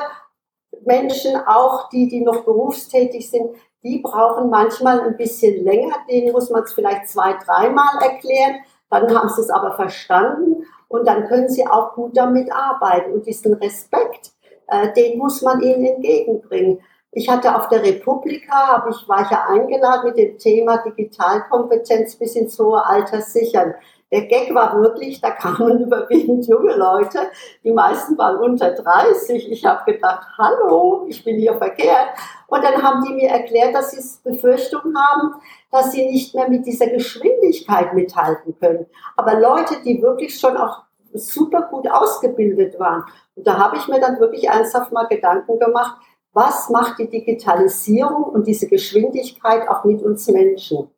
Menschen, 0.85 1.35
auch 1.45 1.89
die, 1.89 2.07
die 2.07 2.21
noch 2.21 2.43
berufstätig 2.43 3.29
sind, 3.29 3.55
die 3.83 3.99
brauchen 3.99 4.49
manchmal 4.49 5.01
ein 5.01 5.17
bisschen 5.17 5.63
länger, 5.63 5.95
denen 6.09 6.31
muss 6.31 6.49
man 6.49 6.63
es 6.63 6.73
vielleicht 6.73 7.09
zwei, 7.09 7.33
dreimal 7.33 8.01
erklären, 8.01 8.63
dann 8.89 9.15
haben 9.15 9.29
sie 9.29 9.41
es 9.41 9.49
aber 9.49 9.73
verstanden 9.73 10.65
und 10.93 11.07
dann 11.07 11.27
können 11.27 11.49
sie 11.49 11.65
auch 11.65 11.95
gut 11.95 12.15
damit 12.15 12.51
arbeiten. 12.53 13.13
Und 13.13 13.25
diesen 13.25 13.55
Respekt, 13.55 14.31
äh, 14.67 14.93
den 14.93 15.17
muss 15.17 15.41
man 15.41 15.59
ihnen 15.59 15.83
entgegenbringen. 15.83 16.81
Ich 17.11 17.27
hatte 17.27 17.55
auf 17.55 17.67
der 17.69 17.81
Republika, 17.81 18.67
habe 18.67 18.91
ich, 18.91 19.09
war 19.09 19.23
ich 19.23 19.31
ja 19.31 19.43
eingeladen 19.49 20.09
mit 20.09 20.17
dem 20.19 20.37
Thema 20.37 20.77
Digitalkompetenz 20.77 22.15
bis 22.17 22.35
ins 22.35 22.59
hohe 22.59 22.85
Alter 22.85 23.21
sichern. 23.21 23.73
Der 24.11 24.27
Gag 24.27 24.53
war 24.53 24.79
wirklich, 24.79 25.19
da 25.19 25.31
kamen 25.31 25.79
überwiegend 25.83 26.45
junge 26.47 26.75
Leute, 26.75 27.21
die 27.63 27.71
meisten 27.71 28.15
waren 28.19 28.37
unter 28.37 28.69
30. 28.69 29.51
Ich 29.51 29.65
habe 29.65 29.91
gedacht, 29.91 30.27
hallo, 30.37 31.05
ich 31.07 31.23
bin 31.23 31.39
hier 31.39 31.55
verkehrt. 31.55 32.09
Und 32.45 32.63
dann 32.63 32.83
haben 32.83 33.03
die 33.03 33.13
mir 33.13 33.29
erklärt, 33.29 33.73
dass 33.73 33.89
sie 33.89 34.29
Befürchtungen 34.29 34.95
haben, 34.95 35.41
dass 35.73 35.91
sie 35.91 36.05
nicht 36.05 36.35
mehr 36.35 36.47
mit 36.47 36.67
dieser 36.67 36.85
Geschwindigkeit 36.87 37.95
mithalten 37.95 38.55
können. 38.59 38.85
Aber 39.17 39.39
Leute, 39.39 39.77
die 39.83 40.03
wirklich 40.03 40.39
schon 40.39 40.55
auch 40.55 40.83
super 41.15 41.63
gut 41.63 41.89
ausgebildet 41.89 42.79
waren. 42.79 43.03
Und 43.33 43.47
da 43.47 43.57
habe 43.57 43.77
ich 43.77 43.87
mir 43.87 43.99
dann 43.99 44.19
wirklich 44.19 44.47
ernsthaft 44.47 44.91
mal 44.91 45.07
Gedanken 45.07 45.57
gemacht, 45.57 45.97
was 46.31 46.69
macht 46.69 46.99
die 46.99 47.09
Digitalisierung 47.09 48.23
und 48.23 48.45
diese 48.45 48.67
Geschwindigkeit 48.67 49.67
auch 49.67 49.83
mit 49.83 50.03
uns 50.03 50.27
Menschen? 50.27 50.89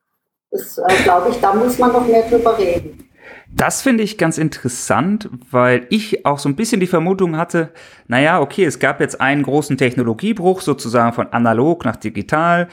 Das 0.51 0.77
äh, 0.77 1.03
glaube 1.03 1.29
ich, 1.29 1.39
da 1.39 1.53
muss 1.53 1.77
man 1.79 1.93
noch 1.93 2.05
mehr 2.05 2.23
drüber 2.23 2.57
reden. 2.57 3.09
Das 3.53 3.81
finde 3.81 4.03
ich 4.03 4.17
ganz 4.17 4.37
interessant, 4.37 5.29
weil 5.51 5.87
ich 5.89 6.25
auch 6.25 6.39
so 6.39 6.49
ein 6.49 6.55
bisschen 6.55 6.79
die 6.79 6.87
Vermutung 6.87 7.37
hatte, 7.37 7.71
naja, 8.07 8.41
okay, 8.41 8.65
es 8.65 8.79
gab 8.79 8.99
jetzt 8.99 9.21
einen 9.21 9.43
großen 9.43 9.77
Technologiebruch 9.77 10.61
sozusagen 10.61 11.13
von 11.13 11.27
analog 11.27 11.85
nach 11.85 11.95
digital. 11.95 12.67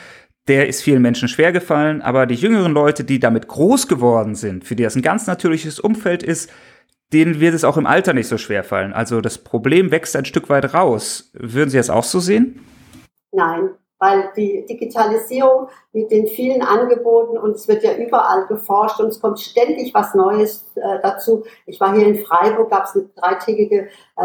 Der 0.49 0.69
ist 0.69 0.83
vielen 0.83 1.03
Menschen 1.03 1.29
schwer 1.29 1.53
gefallen, 1.53 2.03
aber 2.03 2.27
die 2.27 2.35
jüngeren 2.35 2.73
Leute, 2.73 3.05
die 3.05 3.21
damit 3.21 3.47
groß 3.47 3.87
geworden 3.87 4.35
sind, 4.35 4.65
für 4.65 4.75
die 4.75 4.83
das 4.83 4.97
ein 4.97 5.03
ganz 5.03 5.27
natürliches 5.27 5.79
Umfeld 5.79 6.25
ist, 6.25 6.51
denen 7.13 7.39
wird 7.41 7.55
es 7.55 7.65
auch 7.65 7.77
im 7.77 7.87
Alter 7.87 8.13
nicht 8.13 8.27
so 8.27 8.39
schwer 8.39 8.65
fallen. 8.65 8.93
Also 8.93 9.21
das 9.21 9.39
Problem 9.39 9.91
wächst 9.93 10.17
ein 10.17 10.25
Stück 10.25 10.49
weit 10.49 10.75
raus. 10.75 11.31
Würden 11.35 11.71
Sie 11.71 11.77
das 11.77 11.91
auch 11.91 12.05
so 12.05 12.19
sehen? 12.19 12.67
Nein, 13.31 13.71
weil 13.99 14.31
die 14.37 14.67
Digitalisierung 14.67 15.69
mit 15.93 16.11
den 16.11 16.27
vielen 16.27 16.63
Angeboten 16.63 17.39
und 17.39 17.53
es 17.53 17.69
wird 17.69 17.85
ja 17.85 17.95
überall 17.95 18.47
geforscht 18.47 18.99
und 18.99 19.09
es 19.09 19.21
kommt 19.21 19.39
ständig 19.39 19.95
was 19.95 20.15
Neues 20.15 20.73
äh, 20.75 20.99
dazu. 21.03 21.45
Ich 21.67 21.79
war 21.79 21.95
hier 21.95 22.09
in 22.09 22.17
Freiburg, 22.17 22.69
gab 22.69 22.87
es 22.87 22.97
eine 22.97 23.05
dreitägige 23.15 23.89
äh, 24.17 24.25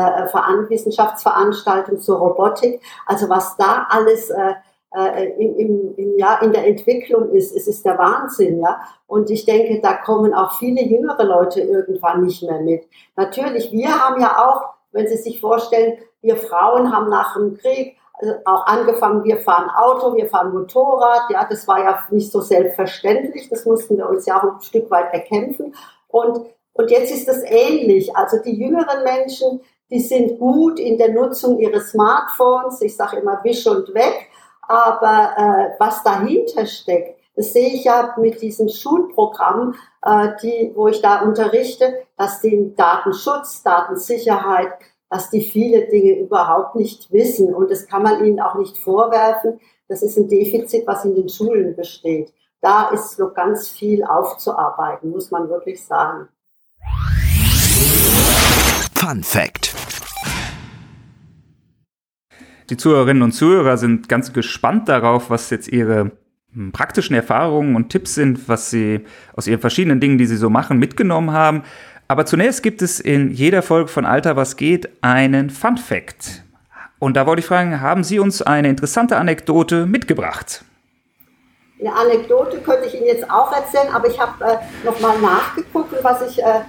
Wissenschaftsveranstaltung 0.69 1.99
zur 1.99 2.17
Robotik. 2.17 2.81
Also 3.05 3.29
was 3.29 3.55
da 3.57 3.85
alles 3.89 4.31
äh, 4.31 4.53
äh, 4.95 5.29
im, 5.37 5.55
im, 5.57 5.95
im, 5.95 6.17
ja, 6.17 6.39
in 6.39 6.51
der 6.51 6.67
Entwicklung 6.67 7.31
ist. 7.31 7.55
Es 7.55 7.67
ist 7.67 7.85
der 7.85 7.97
Wahnsinn, 7.97 8.61
ja. 8.61 8.79
Und 9.05 9.29
ich 9.29 9.45
denke, 9.45 9.81
da 9.81 9.93
kommen 9.93 10.33
auch 10.33 10.57
viele 10.57 10.81
jüngere 10.81 11.23
Leute 11.23 11.61
irgendwann 11.61 12.23
nicht 12.23 12.43
mehr 12.43 12.61
mit. 12.61 12.87
Natürlich, 13.15 13.71
wir 13.71 13.89
haben 13.89 14.21
ja 14.21 14.47
auch, 14.47 14.75
wenn 14.91 15.07
Sie 15.07 15.17
sich 15.17 15.41
vorstellen, 15.41 15.97
wir 16.21 16.37
Frauen 16.37 16.91
haben 16.93 17.09
nach 17.09 17.35
dem 17.35 17.57
Krieg 17.57 17.97
also 18.19 18.33
auch 18.45 18.65
angefangen, 18.65 19.23
wir 19.23 19.37
fahren 19.37 19.69
Auto, 19.69 20.15
wir 20.15 20.27
fahren 20.27 20.51
Motorrad, 20.51 21.29
ja, 21.29 21.45
das 21.47 21.67
war 21.67 21.83
ja 21.83 21.99
nicht 22.09 22.31
so 22.31 22.41
selbstverständlich, 22.41 23.47
das 23.49 23.65
mussten 23.65 23.97
wir 23.97 24.09
uns 24.09 24.25
ja 24.25 24.37
auch 24.37 24.55
ein 24.55 24.61
Stück 24.61 24.89
weit 24.89 25.13
erkämpfen. 25.13 25.75
Und, 26.07 26.47
und 26.73 26.91
jetzt 26.91 27.11
ist 27.11 27.27
das 27.27 27.43
ähnlich. 27.43 28.15
Also 28.15 28.37
die 28.41 28.55
jüngeren 28.55 29.03
Menschen, 29.03 29.61
die 29.91 29.99
sind 29.99 30.39
gut 30.39 30.79
in 30.79 30.97
der 30.97 31.11
Nutzung 31.11 31.59
ihres 31.59 31.91
Smartphones, 31.91 32.81
ich 32.81 32.95
sage 32.95 33.17
immer 33.17 33.39
wisch 33.43 33.67
und 33.67 33.93
weg, 33.93 34.29
aber 34.67 35.33
äh, 35.37 35.75
was 35.79 36.03
dahinter 36.03 36.65
steckt, 36.65 37.17
das 37.35 37.53
sehe 37.53 37.69
ich 37.69 37.83
ja 37.83 38.15
mit 38.17 38.41
diesen 38.41 38.67
Schulprogrammen, 38.67 39.75
äh, 40.03 40.29
die, 40.41 40.71
wo 40.75 40.87
ich 40.87 41.01
da 41.01 41.21
unterrichte, 41.21 42.05
dass 42.17 42.41
die 42.41 42.73
Datenschutz, 42.75 43.61
Datensicherheit, 43.61 44.73
dass 45.09 45.29
die 45.29 45.41
viele 45.41 45.87
Dinge 45.87 46.19
überhaupt 46.19 46.75
nicht 46.75 47.11
wissen. 47.11 47.53
Und 47.53 47.69
das 47.69 47.87
kann 47.87 48.01
man 48.01 48.25
ihnen 48.25 48.39
auch 48.39 48.55
nicht 48.55 48.77
vorwerfen. 48.79 49.59
Das 49.87 50.01
ist 50.01 50.17
ein 50.17 50.27
Defizit, 50.27 50.87
was 50.87 51.05
in 51.05 51.15
den 51.15 51.29
Schulen 51.29 51.75
besteht. 51.75 52.33
Da 52.59 52.89
ist 52.89 53.19
noch 53.19 53.35
ganz 53.35 53.69
viel 53.69 54.03
aufzuarbeiten, 54.03 55.11
muss 55.11 55.29
man 55.29 55.47
wirklich 55.47 55.85
sagen. 55.85 56.27
Fun 58.95 59.23
Fact. 59.23 59.86
Die 62.69 62.77
Zuhörerinnen 62.77 63.23
und 63.23 63.31
Zuhörer 63.31 63.77
sind 63.77 64.09
ganz 64.09 64.33
gespannt 64.33 64.89
darauf, 64.89 65.29
was 65.29 65.49
jetzt 65.49 65.69
ihre 65.69 66.11
hm, 66.53 66.73
praktischen 66.73 67.15
Erfahrungen 67.15 67.75
und 67.77 67.89
Tipps 67.89 68.15
sind, 68.15 68.49
was 68.49 68.69
sie 68.69 69.05
aus 69.35 69.47
ihren 69.47 69.61
verschiedenen 69.61 70.01
Dingen, 70.01 70.17
die 70.17 70.25
sie 70.25 70.35
so 70.35 70.49
machen, 70.49 70.77
mitgenommen 70.77 71.31
haben. 71.31 71.63
Aber 72.09 72.25
zunächst 72.25 72.63
gibt 72.63 72.81
es 72.81 72.99
in 72.99 73.31
jeder 73.31 73.61
Folge 73.61 73.89
von 73.89 74.05
Alter 74.05 74.35
was 74.35 74.57
geht 74.57 74.89
einen 75.01 75.49
Fun 75.49 75.77
Fact. 75.77 76.43
Und 76.99 77.15
da 77.15 77.25
wollte 77.25 77.41
ich 77.41 77.45
fragen, 77.45 77.79
haben 77.79 78.03
Sie 78.03 78.19
uns 78.19 78.41
eine 78.41 78.69
interessante 78.69 79.17
Anekdote 79.17 79.85
mitgebracht? 79.85 80.63
Eine 81.79 81.93
Anekdote 81.93 82.57
könnte 82.59 82.87
ich 82.87 82.95
Ihnen 82.95 83.05
jetzt 83.05 83.29
auch 83.29 83.51
erzählen, 83.53 83.93
aber 83.93 84.09
ich 84.09 84.19
habe 84.19 84.43
äh, 84.43 84.85
nochmal 84.85 85.19
nachgeguckt, 85.21 85.93
was 86.01 86.31
ich 86.31 86.39
äh, 86.39 86.61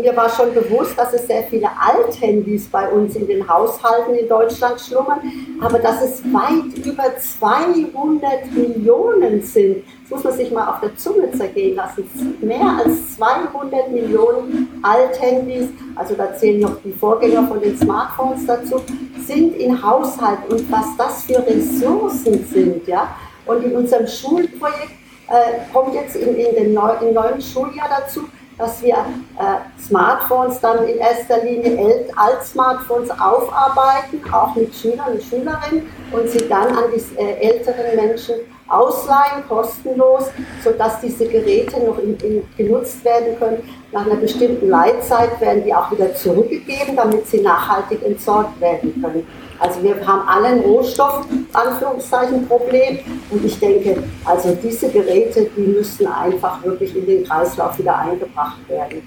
mir 0.00 0.16
war 0.16 0.28
schon 0.28 0.52
bewusst, 0.54 0.98
dass 0.98 1.12
es 1.12 1.26
sehr 1.26 1.44
viele 1.44 1.68
Althandys 1.78 2.68
bei 2.68 2.88
uns 2.88 3.16
in 3.16 3.26
den 3.26 3.48
Haushalten 3.48 4.14
in 4.14 4.28
Deutschland 4.28 4.80
schlummern, 4.80 5.20
aber 5.60 5.78
dass 5.78 6.02
es 6.02 6.22
weit 6.32 6.84
über 6.84 7.16
200 7.16 8.50
Millionen 8.52 9.42
sind. 9.42 9.84
Das 10.02 10.10
muss 10.10 10.24
man 10.24 10.32
sich 10.32 10.50
mal 10.50 10.68
auf 10.68 10.80
der 10.80 10.96
Zunge 10.96 11.30
zergehen 11.32 11.76
lassen. 11.76 12.08
Mehr 12.40 12.80
als 12.84 13.16
200 13.16 13.90
Millionen 13.90 14.80
Althandys, 14.82 15.68
also 15.94 16.14
da 16.14 16.34
zählen 16.34 16.60
noch 16.60 16.76
die 16.84 16.92
Vorgänger 16.92 17.46
von 17.46 17.60
den 17.60 17.76
Smartphones 17.76 18.46
dazu, 18.46 18.80
sind 19.24 19.56
in 19.56 19.82
Haushalten 19.82 20.52
und 20.52 20.70
was 20.70 20.96
das 20.98 21.22
für 21.24 21.44
Ressourcen 21.46 22.44
sind, 22.46 22.86
ja. 22.88 23.08
Und 23.46 23.64
in 23.64 23.76
unserem 23.76 24.06
Schulprojekt 24.06 24.92
äh, 25.28 25.72
kommt 25.72 25.94
jetzt 25.94 26.16
in, 26.16 26.34
in 26.34 26.54
dem 26.54 26.74
neu, 26.74 26.92
im 27.00 27.14
neuen 27.14 27.40
Schuljahr 27.40 27.88
dazu, 27.88 28.28
dass 28.60 28.82
wir 28.82 28.94
äh, 28.94 29.80
Smartphones 29.80 30.60
dann 30.60 30.86
in 30.86 30.98
erster 30.98 31.42
Linie 31.42 32.06
als 32.14 32.50
Smartphones 32.50 33.10
aufarbeiten, 33.10 34.22
auch 34.30 34.54
mit 34.54 34.74
Schülern 34.74 35.14
und 35.14 35.22
Schülerinnen 35.22 35.88
und 36.12 36.28
sie 36.28 36.46
dann 36.46 36.68
an 36.68 36.84
die 36.94 37.18
äh, 37.18 37.40
älteren 37.40 37.96
Menschen 37.96 38.34
ausleihen, 38.70 39.46
kostenlos, 39.48 40.30
sodass 40.62 41.00
diese 41.00 41.26
Geräte 41.26 41.84
noch 41.84 41.98
in, 41.98 42.16
in, 42.18 42.42
genutzt 42.56 43.04
werden 43.04 43.38
können. 43.38 43.62
Nach 43.92 44.06
einer 44.06 44.16
bestimmten 44.16 44.68
Leitzeit 44.68 45.40
werden 45.40 45.64
die 45.64 45.74
auch 45.74 45.90
wieder 45.90 46.14
zurückgegeben, 46.14 46.96
damit 46.96 47.26
sie 47.26 47.40
nachhaltig 47.40 48.02
entsorgt 48.04 48.60
werden 48.60 49.00
können. 49.02 49.26
Also 49.58 49.82
wir 49.82 49.94
haben 50.06 50.26
alle 50.26 50.48
ein 50.48 50.60
Rohstoff, 50.60 51.26
Anführungszeichen, 51.52 52.46
Problem. 52.46 53.00
Und 53.30 53.44
ich 53.44 53.58
denke, 53.58 54.02
also 54.24 54.56
diese 54.62 54.88
Geräte, 54.88 55.50
die 55.56 55.60
müssen 55.60 56.06
einfach 56.06 56.62
wirklich 56.64 56.96
in 56.96 57.06
den 57.06 57.24
Kreislauf 57.24 57.78
wieder 57.78 57.98
eingebracht 57.98 58.66
werden. 58.68 59.02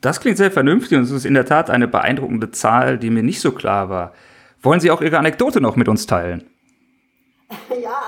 Das 0.00 0.20
klingt 0.20 0.38
sehr 0.38 0.50
vernünftig 0.50 0.96
und 0.96 1.04
es 1.04 1.10
ist 1.10 1.26
in 1.26 1.34
der 1.34 1.44
Tat 1.44 1.70
eine 1.70 1.88
beeindruckende 1.88 2.50
Zahl, 2.50 2.98
die 2.98 3.10
mir 3.10 3.22
nicht 3.22 3.40
so 3.40 3.52
klar 3.52 3.90
war. 3.90 4.12
Wollen 4.62 4.80
Sie 4.80 4.90
auch 4.90 5.02
Ihre 5.02 5.18
Anekdote 5.18 5.60
noch 5.60 5.76
mit 5.76 5.88
uns 5.88 6.06
teilen? 6.06 6.44
Ja, 7.82 8.07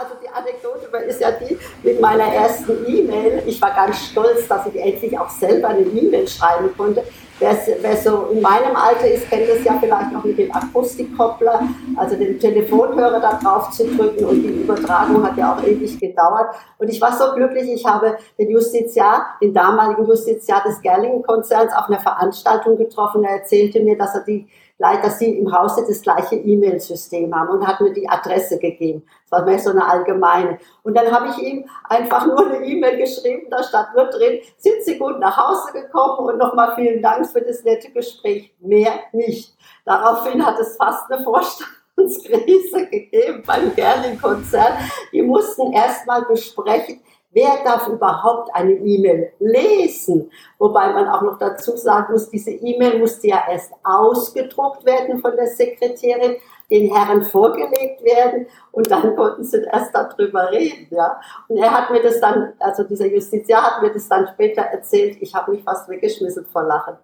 ist 1.11 1.21
ja 1.21 1.33
die 1.33 1.59
mit 1.83 2.01
meiner 2.01 2.25
ersten 2.25 2.87
E-Mail. 2.87 3.43
Ich 3.47 3.61
war 3.61 3.75
ganz 3.75 4.07
stolz, 4.07 4.47
dass 4.49 4.67
ich 4.67 4.81
endlich 4.81 5.19
auch 5.19 5.29
selber 5.29 5.69
eine 5.69 5.81
E-Mail 5.81 6.27
schreiben 6.27 6.71
konnte. 6.77 7.05
Wer, 7.41 7.97
so 7.97 8.27
in 8.33 8.43
meinem 8.43 8.77
Alter 8.77 9.11
ist, 9.11 9.31
kennt 9.31 9.49
das 9.49 9.65
ja 9.65 9.79
vielleicht 9.81 10.13
noch 10.13 10.23
mit 10.23 10.37
dem 10.37 10.55
Akustikkoppler, 10.55 11.63
also 11.97 12.15
den 12.15 12.39
Telefonhörer 12.39 13.19
da 13.19 13.41
drauf 13.43 13.71
zu 13.71 13.87
drücken 13.87 14.27
und 14.27 14.43
die 14.43 14.63
Übertragung 14.63 15.25
hat 15.25 15.39
ja 15.39 15.55
auch 15.55 15.63
ewig 15.63 15.99
gedauert. 15.99 16.55
Und 16.77 16.89
ich 16.89 17.01
war 17.01 17.13
so 17.17 17.33
glücklich, 17.35 17.73
ich 17.73 17.87
habe 17.87 18.19
den 18.39 18.51
Justiziar, 18.51 19.39
den 19.41 19.55
damaligen 19.55 20.07
Justiziar 20.07 20.63
des 20.65 20.83
Gerlingen-Konzerns 20.83 21.73
auf 21.73 21.89
einer 21.89 22.01
Veranstaltung 22.01 22.77
getroffen. 22.77 23.25
Er 23.25 23.39
erzählte 23.39 23.81
mir, 23.81 23.97
dass 23.97 24.15
er 24.15 24.25
die 24.25 24.47
dass 24.81 25.19
sie 25.19 25.39
im 25.39 25.53
Hause 25.53 25.85
das 25.87 26.01
gleiche 26.01 26.37
E-Mail-System 26.37 27.35
haben 27.35 27.51
und 27.51 27.67
hat 27.67 27.81
mir 27.81 27.93
die 27.93 28.09
Adresse 28.09 28.59
gegeben. 28.59 29.03
Das 29.29 29.41
war 29.41 29.47
mir 29.47 29.59
so 29.59 29.71
eine 29.71 29.87
allgemeine. 29.87 30.59
Und 30.83 30.97
dann 30.97 31.13
habe 31.13 31.29
ich 31.29 31.39
ihm 31.39 31.67
einfach 31.85 32.27
nur 32.27 32.47
eine 32.47 32.65
E-Mail 32.65 32.97
geschrieben, 32.97 33.49
da 33.51 33.63
stand 33.63 33.95
nur 33.95 34.07
drin, 34.07 34.41
sind 34.57 34.83
Sie 34.83 34.99
gut 34.99 35.19
nach 35.21 35.37
Hause 35.37 35.73
gekommen 35.73 36.29
und 36.29 36.39
nochmal 36.39 36.75
vielen 36.75 37.03
Dank 37.03 37.27
für 37.33 37.43
das 37.43 37.65
nette 37.65 37.91
Gespräch. 37.91 38.55
Mehr 38.61 38.93
nicht. 39.13 39.55
Daraufhin 39.85 40.45
hat 40.45 40.59
es 40.59 40.77
fast 40.77 41.11
eine 41.11 41.23
Vorstandskrise 41.23 42.87
gegeben 42.91 43.43
beim 43.47 43.75
Gerling-Konzern. 43.75 44.79
Die 45.13 45.23
mussten 45.23 45.73
erstmal 45.73 46.25
besprechen, 46.25 47.01
Wer 47.33 47.63
darf 47.63 47.87
überhaupt 47.87 48.53
eine 48.55 48.73
E-Mail 48.73 49.33
lesen? 49.39 50.33
Wobei 50.59 50.93
man 50.93 51.07
auch 51.07 51.23
noch 51.23 51.39
dazu 51.39 51.77
sagen 51.77 52.13
muss, 52.13 52.29
diese 52.29 52.51
E-Mail 52.51 52.99
musste 52.99 53.29
ja 53.29 53.45
erst 53.49 53.73
ausgedruckt 53.85 54.85
werden 54.85 55.21
von 55.21 55.37
der 55.37 55.47
Sekretärin, 55.47 56.37
den 56.73 56.93
Herren 56.93 57.23
vorgelegt 57.23 58.03
werden 58.03 58.49
und 58.73 58.91
dann 58.91 59.15
konnten 59.17 59.45
sie 59.45 59.63
erst 59.63 59.95
darüber 59.95 60.51
reden. 60.51 60.89
Ja? 60.91 61.21
Und 61.47 61.59
er 61.59 61.71
hat 61.71 61.93
mir 61.93 62.03
das 62.03 62.21
dann, 62.21 62.53
also 62.59 62.83
dieser 62.83 63.07
Justiziar 63.07 63.63
hat 63.63 63.83
mir 63.83 63.93
das 63.93 64.09
dann 64.09 64.27
später 64.27 64.63
erzählt, 64.63 65.19
ich 65.21 65.33
habe 65.33 65.53
mich 65.53 65.63
fast 65.63 65.89
weggeschmissen 65.89 66.47
vor 66.47 66.65
Lachen. 66.65 66.97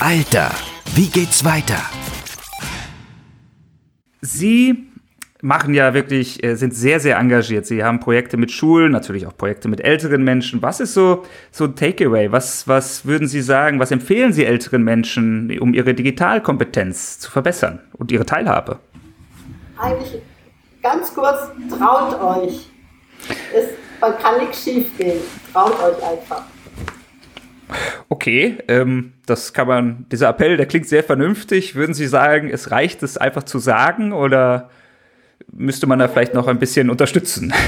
Alter, 0.00 0.50
wie 0.94 1.08
geht's 1.08 1.44
weiter? 1.44 1.80
Sie 4.20 4.90
machen 5.40 5.74
ja 5.74 5.94
wirklich, 5.94 6.42
äh, 6.44 6.56
sind 6.56 6.74
sehr, 6.74 7.00
sehr 7.00 7.16
engagiert. 7.16 7.66
Sie 7.66 7.82
haben 7.82 8.00
Projekte 8.00 8.36
mit 8.36 8.50
Schulen, 8.50 8.92
natürlich 8.92 9.26
auch 9.26 9.36
Projekte 9.36 9.68
mit 9.68 9.80
älteren 9.80 10.22
Menschen. 10.22 10.60
Was 10.62 10.80
ist 10.80 10.94
so, 10.94 11.24
so 11.50 11.64
ein 11.64 11.74
Takeaway? 11.74 12.30
Was, 12.32 12.68
was 12.68 13.06
würden 13.06 13.28
Sie 13.28 13.42
sagen, 13.42 13.78
was 13.78 13.90
empfehlen 13.90 14.32
Sie 14.32 14.44
älteren 14.44 14.82
Menschen, 14.82 15.58
um 15.58 15.74
ihre 15.74 15.94
Digitalkompetenz 15.94 17.18
zu 17.18 17.30
verbessern 17.30 17.80
und 17.94 18.12
ihre 18.12 18.26
Teilhabe? 18.26 18.80
Eigentlich 19.78 20.20
ganz 20.82 21.14
kurz, 21.14 21.50
traut 21.78 22.20
euch. 22.20 22.68
Es, 23.54 23.68
man 24.00 24.18
kann 24.18 24.38
nichts 24.38 24.64
schief 24.64 24.86
gehen. 24.98 25.20
Traut 25.52 25.72
euch 25.82 26.02
einfach. 26.02 26.42
Okay, 28.08 28.58
ähm, 28.68 29.14
das 29.26 29.52
kann 29.52 29.68
man, 29.68 30.06
dieser 30.10 30.28
Appell, 30.28 30.56
der 30.56 30.66
klingt 30.66 30.86
sehr 30.86 31.02
vernünftig. 31.02 31.74
Würden 31.74 31.94
Sie 31.94 32.06
sagen, 32.06 32.50
es 32.50 32.70
reicht 32.70 33.02
es 33.02 33.16
einfach 33.16 33.42
zu 33.44 33.58
sagen 33.58 34.12
oder 34.12 34.70
müsste 35.52 35.86
man 35.86 35.98
da 35.98 36.08
vielleicht 36.08 36.34
noch 36.34 36.48
ein 36.48 36.58
bisschen 36.58 36.90
unterstützen. 36.90 37.52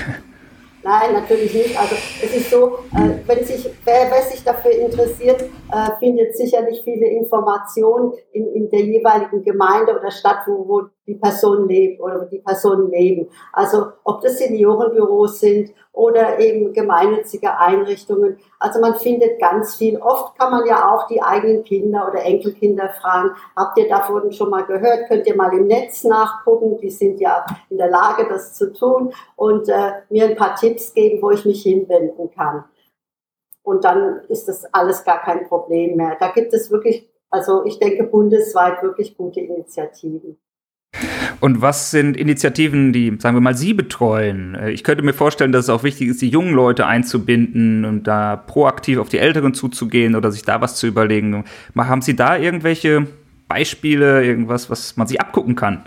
Nein, 0.86 1.14
natürlich 1.14 1.52
nicht. 1.52 1.76
Also 1.76 1.96
es 2.22 2.32
ist 2.32 2.48
so, 2.48 2.78
äh, 2.94 3.18
wenn 3.26 3.44
sich, 3.44 3.68
wer, 3.84 4.08
wer, 4.08 4.22
sich 4.22 4.44
dafür 4.44 4.70
interessiert, 4.70 5.42
äh, 5.42 5.98
findet 5.98 6.36
sicherlich 6.36 6.82
viele 6.84 7.06
Informationen 7.06 8.12
in, 8.32 8.46
in 8.54 8.70
der 8.70 8.82
jeweiligen 8.82 9.42
Gemeinde 9.42 9.98
oder 9.98 10.12
Stadt, 10.12 10.46
wo, 10.46 10.68
wo 10.68 10.82
die 11.06 11.14
Person 11.14 11.68
lebt 11.68 12.00
oder 12.00 12.26
die 12.26 12.38
Personen 12.38 12.90
leben. 12.90 13.28
Also 13.52 13.86
ob 14.04 14.20
das 14.22 14.38
Seniorenbüros 14.38 15.40
sind 15.40 15.72
oder 15.92 16.38
eben 16.38 16.72
gemeinnützige 16.72 17.58
Einrichtungen. 17.58 18.38
Also 18.58 18.80
man 18.80 18.96
findet 18.96 19.40
ganz 19.40 19.76
viel. 19.76 19.98
Oft 19.98 20.38
kann 20.38 20.50
man 20.50 20.66
ja 20.66 20.90
auch 20.90 21.06
die 21.06 21.22
eigenen 21.22 21.64
Kinder 21.64 22.08
oder 22.08 22.22
Enkelkinder 22.22 22.90
fragen, 22.90 23.30
habt 23.56 23.78
ihr 23.78 23.88
davon 23.88 24.30
schon 24.32 24.50
mal 24.50 24.64
gehört? 24.64 25.08
Könnt 25.08 25.26
ihr 25.26 25.36
mal 25.36 25.52
im 25.56 25.66
Netz 25.66 26.04
nachgucken? 26.04 26.78
Die 26.78 26.90
sind 26.90 27.20
ja 27.20 27.46
in 27.70 27.78
der 27.78 27.90
Lage, 27.90 28.26
das 28.28 28.54
zu 28.54 28.72
tun 28.72 29.12
und 29.36 29.68
äh, 29.68 29.92
mir 30.10 30.26
ein 30.26 30.36
paar 30.36 30.54
Tipps 30.56 30.92
geben, 30.92 31.22
wo 31.22 31.30
ich 31.30 31.44
mich 31.44 31.62
hinwenden 31.62 32.30
kann. 32.30 32.64
Und 33.62 33.84
dann 33.84 34.20
ist 34.28 34.48
das 34.48 34.64
alles 34.72 35.02
gar 35.02 35.22
kein 35.22 35.48
Problem 35.48 35.96
mehr. 35.96 36.16
Da 36.20 36.30
gibt 36.30 36.52
es 36.52 36.70
wirklich, 36.70 37.08
also 37.30 37.64
ich 37.64 37.78
denke 37.78 38.04
bundesweit 38.04 38.82
wirklich 38.82 39.16
gute 39.16 39.40
Initiativen. 39.40 40.38
Und 41.46 41.62
was 41.62 41.92
sind 41.92 42.16
Initiativen, 42.16 42.92
die, 42.92 43.18
sagen 43.20 43.36
wir 43.36 43.40
mal, 43.40 43.56
Sie 43.56 43.72
betreuen? 43.72 44.56
Äh, 44.56 44.72
ich 44.72 44.82
könnte 44.82 45.04
mir 45.04 45.12
vorstellen, 45.12 45.52
dass 45.52 45.66
es 45.66 45.70
auch 45.70 45.84
wichtig 45.84 46.08
ist, 46.08 46.20
die 46.20 46.28
jungen 46.28 46.52
Leute 46.52 46.86
einzubinden 46.86 47.84
und 47.84 48.08
da 48.08 48.34
proaktiv 48.34 48.98
auf 48.98 49.10
die 49.10 49.18
Älteren 49.18 49.54
zuzugehen 49.54 50.16
oder 50.16 50.32
sich 50.32 50.42
da 50.42 50.60
was 50.60 50.74
zu 50.74 50.88
überlegen. 50.88 51.44
Haben 51.76 52.02
Sie 52.02 52.16
da 52.16 52.36
irgendwelche 52.36 53.06
Beispiele, 53.46 54.24
irgendwas, 54.24 54.70
was 54.70 54.96
man 54.96 55.06
sich 55.06 55.20
abgucken 55.20 55.54
kann? 55.54 55.84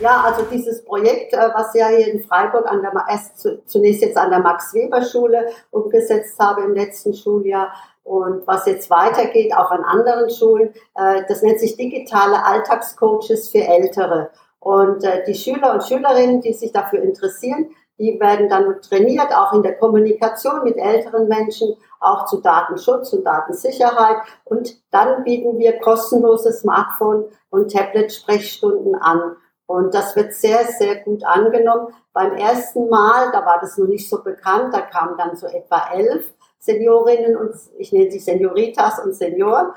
Ja, 0.00 0.22
also 0.24 0.42
dieses 0.50 0.82
Projekt, 0.84 1.34
äh, 1.34 1.50
was 1.54 1.74
ja 1.74 1.88
hier 1.88 2.12
in 2.12 2.22
Freiburg 2.22 2.66
an 2.66 2.80
der, 2.80 2.92
erst 3.08 3.46
zunächst 3.66 4.02
jetzt 4.02 4.16
an 4.16 4.30
der 4.30 4.40
Max-Weber-Schule 4.40 5.50
umgesetzt 5.70 6.38
habe 6.38 6.62
im 6.62 6.74
letzten 6.74 7.12
Schuljahr, 7.14 7.72
und 8.02 8.46
was 8.46 8.66
jetzt 8.66 8.90
weitergeht, 8.90 9.54
auch 9.54 9.70
an 9.70 9.84
anderen 9.84 10.30
Schulen, 10.30 10.70
äh, 10.96 11.22
das 11.28 11.42
nennt 11.42 11.60
sich 11.60 11.76
digitale 11.76 12.44
Alltagscoaches 12.44 13.50
für 13.50 13.62
Ältere. 13.62 14.30
Und 14.58 15.04
äh, 15.04 15.22
die 15.26 15.34
Schüler 15.34 15.74
und 15.74 15.84
Schülerinnen, 15.84 16.40
die 16.40 16.52
sich 16.52 16.72
dafür 16.72 17.02
interessieren, 17.02 17.70
die 17.98 18.18
werden 18.18 18.48
dann 18.48 18.80
trainiert, 18.80 19.32
auch 19.32 19.52
in 19.52 19.62
der 19.62 19.76
Kommunikation 19.76 20.64
mit 20.64 20.76
älteren 20.76 21.28
Menschen, 21.28 21.76
auch 22.00 22.24
zu 22.24 22.40
Datenschutz 22.40 23.12
und 23.12 23.24
Datensicherheit. 23.24 24.16
Und 24.44 24.80
dann 24.90 25.22
bieten 25.22 25.58
wir 25.58 25.78
kostenlose 25.78 26.52
Smartphone- 26.52 27.26
und 27.50 27.70
Tablet-Sprechstunden 27.70 28.94
an. 28.94 29.36
Und 29.70 29.94
das 29.94 30.16
wird 30.16 30.34
sehr, 30.34 30.66
sehr 30.66 30.96
gut 30.96 31.22
angenommen. 31.22 31.94
Beim 32.12 32.32
ersten 32.32 32.88
Mal, 32.88 33.30
da 33.30 33.46
war 33.46 33.60
das 33.60 33.78
noch 33.78 33.86
nicht 33.86 34.10
so 34.10 34.20
bekannt, 34.20 34.74
da 34.74 34.80
kamen 34.80 35.16
dann 35.16 35.36
so 35.36 35.46
etwa 35.46 35.90
elf. 35.92 36.34
Seniorinnen 36.62 37.36
und 37.36 37.54
ich 37.78 37.90
nenne 37.90 38.10
sie 38.10 38.18
Senioritas 38.18 38.98
und 38.98 39.14
Senioren. 39.14 39.68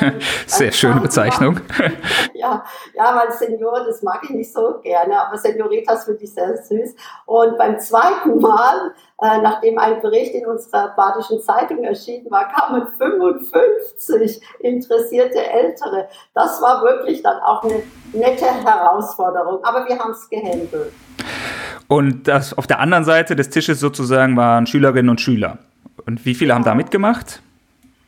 Und 0.00 0.14
Sehr 0.46 0.72
schöne 0.72 1.00
Bezeichnung. 1.00 1.54
Mal, 1.54 1.92
ja, 2.34 2.64
ja, 2.94 3.16
weil 3.16 3.32
Senioren, 3.32 3.86
das 3.86 4.02
mag 4.02 4.20
ich 4.24 4.30
nicht 4.30 4.52
so 4.52 4.80
gerne, 4.82 5.24
aber 5.24 5.38
Senioritas 5.38 6.04
finde 6.04 6.24
ich 6.24 6.34
sehr 6.34 6.56
süß. 6.56 6.96
Und 7.26 7.56
beim 7.58 7.78
zweiten 7.78 8.40
Mal, 8.40 8.92
äh, 9.22 9.38
nachdem 9.40 9.78
ein 9.78 10.02
Bericht 10.02 10.34
in 10.34 10.44
unserer 10.44 10.88
Badischen 10.96 11.40
Zeitung 11.40 11.84
erschienen 11.84 12.28
war, 12.28 12.48
kamen 12.48 12.88
55 12.98 14.42
interessierte 14.58 15.46
Ältere. 15.46 16.08
Das 16.34 16.60
war 16.60 16.82
wirklich 16.82 17.22
dann 17.22 17.38
auch 17.40 17.62
eine 17.62 17.84
nette 18.12 18.46
Herausforderung, 18.46 19.62
aber 19.62 19.86
wir 19.86 19.96
haben 19.96 20.10
es 20.10 20.28
gehandelt. 20.28 20.92
Und 21.86 22.26
das 22.26 22.58
auf 22.58 22.66
der 22.66 22.80
anderen 22.80 23.04
Seite 23.04 23.36
des 23.36 23.50
Tisches 23.50 23.78
sozusagen 23.78 24.36
waren 24.36 24.66
Schülerinnen 24.66 25.08
und 25.08 25.20
Schüler. 25.20 25.58
Und 26.06 26.24
wie 26.24 26.34
viele 26.34 26.54
haben 26.54 26.64
da 26.64 26.74
mitgemacht? 26.74 27.42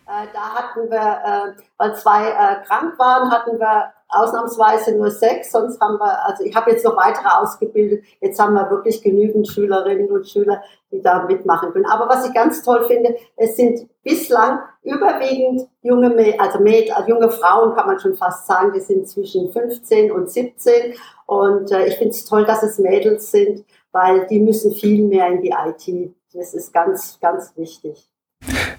Äh, 0.07 0.26
da 0.33 0.54
hatten 0.54 0.90
wir, 0.90 0.96
äh, 0.96 1.62
weil 1.78 1.94
zwei 1.96 2.28
äh, 2.28 2.64
krank 2.66 2.98
waren, 2.98 3.30
hatten 3.30 3.59
wir 3.59 3.92
ausnahmsweise 4.09 4.94
nur 4.96 5.11
sechs, 5.11 5.50
sonst 5.50 5.80
haben 5.80 5.98
wir, 5.98 6.24
also 6.26 6.44
ich 6.44 6.54
habe 6.54 6.70
jetzt 6.70 6.85
noch 6.85 6.96
weitere 6.96 7.26
ausgebildet, 7.26 8.04
jetzt 8.20 8.38
haben 8.38 8.54
wir 8.54 8.70
wirklich 8.70 9.02
genügend 9.02 9.48
Schülerinnen 9.48 10.11
und 10.11 10.28
Schüler, 10.28 10.62
die 10.92 11.02
da 11.02 11.24
mitmachen 11.24 11.72
können. 11.72 11.87
Aber 11.87 12.09
was 12.09 12.26
ich 12.26 12.35
ganz 12.35 12.62
toll 12.62 12.85
finde, 12.85 13.16
es 13.37 13.57
sind 13.57 13.88
bislang 14.04 14.61
überwiegend 14.83 15.68
junge, 15.83 16.14
also, 16.38 16.59
also 16.59 17.09
junge 17.09 17.30
Frauen, 17.30 17.74
kann 17.74 17.87
man 17.87 17.98
schon 17.98 18.14
fast 18.14 18.46
sagen, 18.46 18.72
die 18.72 18.80
sind 18.80 19.09
zwischen 19.09 19.50
15 19.50 20.12
und 20.12 20.30
17 20.30 20.94
und 21.26 21.72
ich 21.72 21.96
finde 21.96 22.11
es 22.11 22.24
toll, 22.24 22.44
dass 22.44 22.62
es 22.62 22.78
Mädels 22.78 23.33
sind, 23.33 23.64
weil 23.90 24.26
die 24.28 24.38
müssen 24.38 24.72
viel 24.72 25.02
mehr 25.02 25.28
in 25.28 25.40
die 25.40 25.50
IT 25.50 26.14
das 26.35 26.55
ist 26.55 26.73
ganz, 26.73 27.18
ganz 27.20 27.53
wichtig. 27.57 28.11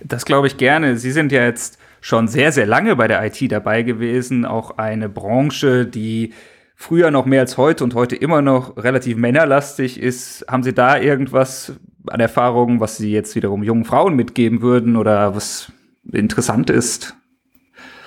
Das 0.04 0.26
glaube 0.26 0.48
ich 0.48 0.58
gerne. 0.58 0.98
Sie 0.98 1.12
sind 1.12 1.32
ja 1.32 1.44
jetzt 1.44 1.80
schon 2.02 2.28
sehr, 2.28 2.52
sehr 2.52 2.68
lange 2.68 2.96
bei 2.96 3.08
der 3.08 3.26
IT 3.26 3.52
dabei 3.52 3.82
gewesen, 3.82 4.46
auch 4.46 4.78
eine 4.78 5.10
Branche, 5.10 5.86
die 5.86 6.34
früher 6.76 7.10
noch 7.10 7.26
mehr 7.26 7.42
als 7.42 7.58
heute 7.58 7.84
und 7.84 7.96
heute 7.96 8.16
immer 8.16 8.42
noch 8.42 8.78
relativ 8.78 9.18
männerlastig 9.18 10.00
ist. 10.00 10.46
Haben 10.48 10.64
Sie 10.64 10.74
da 10.74 11.00
irgendwas 11.00 11.74
an 12.08 12.20
Erfahrungen, 12.20 12.80
was 12.80 12.98
Sie 12.98 13.12
jetzt 13.12 13.36
wiederum 13.36 13.64
jungen 13.64 13.86
Frauen 13.86 14.16
mitgeben 14.16 14.62
würden 14.62 14.98
oder 14.98 15.36
was 15.36 15.72
interessant 16.12 16.70
ist? 16.70 17.16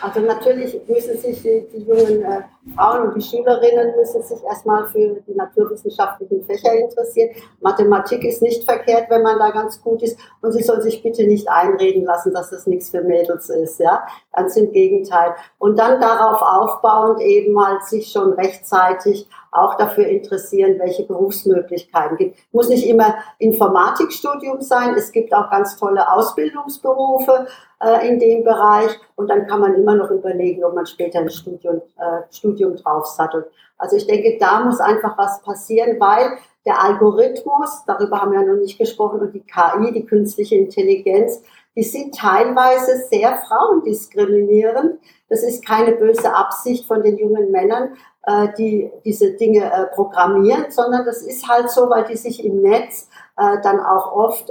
Also 0.01 0.21
natürlich 0.21 0.77
müssen 0.87 1.19
sich 1.19 1.43
die, 1.43 1.65
die 1.75 1.85
jungen 1.85 2.23
äh, 2.23 2.43
Frauen 2.75 3.09
und 3.09 3.17
die 3.17 3.23
Schülerinnen 3.23 3.95
müssen 3.97 4.23
sich 4.23 4.43
erstmal 4.45 4.87
für 4.87 5.21
die 5.27 5.35
naturwissenschaftlichen 5.35 6.43
Fächer 6.45 6.73
interessieren. 6.75 7.31
Mathematik 7.61 8.25
ist 8.25 8.43
nicht 8.43 8.65
verkehrt, 8.65 9.11
wenn 9.11 9.23
man 9.23 9.39
da 9.39 9.51
ganz 9.51 9.83
gut 9.83 10.03
ist. 10.03 10.19
Und 10.43 10.53
sie 10.53 10.63
soll 10.63 10.81
sich 10.83 11.03
bitte 11.03 11.27
nicht 11.27 11.49
einreden 11.49 12.05
lassen, 12.05 12.33
dass 12.33 12.51
das 12.51 12.67
nichts 12.67 12.91
für 12.91 13.03
Mädels 13.03 13.49
ist. 13.49 13.81
Ja, 13.81 14.07
ganz 14.33 14.57
im 14.57 14.73
Gegenteil. 14.73 15.35
Und 15.59 15.79
dann 15.79 16.01
darauf 16.01 16.43
aufbauend 16.43 17.21
eben 17.21 17.53
mal 17.53 17.81
sich 17.83 18.11
schon 18.11 18.33
rechtzeitig 18.33 19.29
auch 19.51 19.77
dafür 19.77 20.07
interessieren, 20.07 20.79
welche 20.79 21.05
Berufsmöglichkeiten 21.05 22.17
gibt. 22.17 22.39
Muss 22.53 22.69
nicht 22.69 22.87
immer 22.87 23.15
Informatikstudium 23.39 24.61
sein. 24.61 24.95
Es 24.95 25.13
gibt 25.13 25.33
auch 25.33 25.51
ganz 25.51 25.77
tolle 25.77 26.11
Ausbildungsberufe 26.13 27.47
äh, 27.81 28.09
in 28.09 28.19
dem 28.19 28.45
Bereich. 28.45 28.91
Und 29.17 29.29
dann 29.29 29.47
kann 29.47 29.61
man 29.61 29.75
immer 29.75 29.95
noch 29.95 30.11
überlegen, 30.11 30.65
ob 30.65 30.75
man 30.75 30.87
später 30.87 31.21
ein 31.21 31.31
Studium, 31.31 31.81
äh, 31.97 32.23
Studium 32.31 32.58
draufsattelt. 32.67 33.47
Also 33.77 33.97
ich 33.97 34.07
denke, 34.07 34.37
da 34.39 34.61
muss 34.65 34.81
einfach 34.81 35.17
was 35.17 35.43
passieren, 35.43 36.01
weil 36.01 36.39
der 36.67 36.83
Algorithmus, 36.83 37.85
darüber 37.87 38.21
haben 38.21 38.33
wir 38.33 38.43
noch 38.43 38.61
nicht 38.61 38.79
gesprochen, 38.79 39.21
und 39.21 39.33
die 39.33 39.45
KI, 39.45 39.93
die 39.93 40.05
künstliche 40.05 40.57
Intelligenz, 40.57 41.43
die 41.77 41.85
sind 41.85 42.15
teilweise 42.15 42.97
sehr 43.09 43.37
frauendiskriminierend. 43.37 44.99
Das 45.29 45.43
ist 45.45 45.65
keine 45.65 45.93
böse 45.93 46.35
Absicht 46.35 46.87
von 46.87 47.03
den 47.03 47.17
jungen 47.19 47.53
Männern, 47.53 47.97
äh, 48.25 48.49
die 48.59 48.91
diese 49.05 49.33
Dinge 49.35 49.73
äh, 49.73 49.87
programmieren, 49.95 50.71
sondern 50.71 51.07
das 51.07 51.23
ist 51.23 51.49
halt 51.49 51.71
so, 51.71 51.89
weil 51.89 52.05
die 52.05 52.17
sich 52.17 52.45
im 52.45 52.61
Netz 52.63 53.09
äh, 53.37 53.59
dann 53.63 53.81
auch 53.81 54.13
oft 54.13 54.51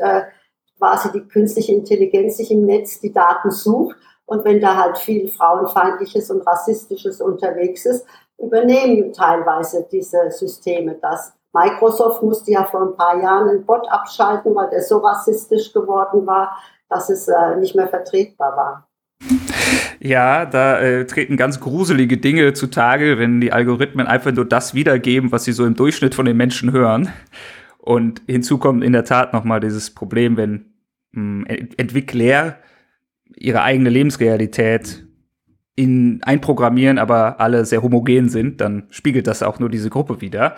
quasi 0.77 1.11
die 1.11 1.27
künstliche 1.27 1.73
Intelligenz 1.73 2.37
sich 2.37 2.51
im 2.51 2.65
Netz 2.65 2.99
die 2.99 3.11
Daten 3.11 3.51
sucht. 3.51 3.97
Und 4.27 4.43
wenn 4.43 4.59
da 4.59 4.75
halt 4.75 4.97
viel 4.97 5.29
Frauenfeindliches 5.29 6.29
und 6.29 6.45
Rassistisches 6.45 7.21
unterwegs 7.21 7.85
ist, 7.85 8.05
übernehmen 8.37 9.13
teilweise 9.13 9.87
diese 9.89 10.29
Systeme 10.29 10.97
das. 11.01 11.33
Microsoft 11.53 12.21
musste 12.21 12.51
ja 12.51 12.65
vor 12.65 12.81
ein 12.81 12.97
paar 12.97 13.21
Jahren 13.21 13.49
einen 13.49 13.65
Bot 13.65 13.87
abschalten, 13.89 14.53
weil 14.53 14.69
der 14.69 14.81
so 14.81 14.97
rassistisch 14.97 15.71
geworden 15.73 16.27
war, 16.27 16.57
dass 16.89 17.09
es 17.09 17.27
äh, 17.29 17.55
nicht 17.57 17.75
mehr 17.75 17.87
vertretbar 17.87 18.55
war. 18.55 18.87
Ja, 19.99 20.45
da 20.45 20.79
äh, 20.79 21.05
treten 21.05 21.37
ganz 21.37 21.59
gruselige 21.59 22.17
Dinge 22.17 22.53
zutage, 22.53 23.17
wenn 23.17 23.41
die 23.41 23.53
Algorithmen 23.53 24.07
einfach 24.07 24.33
nur 24.33 24.45
das 24.45 24.73
wiedergeben, 24.73 25.31
was 25.31 25.45
sie 25.45 25.53
so 25.53 25.65
im 25.65 25.75
Durchschnitt 25.75 26.13
von 26.13 26.25
den 26.25 26.37
Menschen 26.37 26.73
hören. 26.73 27.11
Und 27.79 28.21
hinzu 28.27 28.57
kommt 28.57 28.83
in 28.83 28.91
der 28.91 29.05
Tat 29.05 29.31
nochmal 29.31 29.61
dieses 29.61 29.95
Problem, 29.95 30.35
wenn 30.35 30.73
mh, 31.13 31.47
hm, 31.47 31.69
Entwickler 31.77 32.57
ihre 33.35 33.61
eigene 33.61 33.89
Lebensrealität 33.89 35.07
in 35.75 36.21
einprogrammieren, 36.23 36.97
aber 36.97 37.39
alle 37.39 37.63
sehr 37.63 37.83
homogen 37.83 38.29
sind, 38.29 38.61
dann 38.61 38.87
spiegelt 38.89 39.27
das 39.27 39.43
auch 39.43 39.59
nur 39.59 39.69
diese 39.69 39.91
Gruppe 39.91 40.21
wieder. 40.21 40.55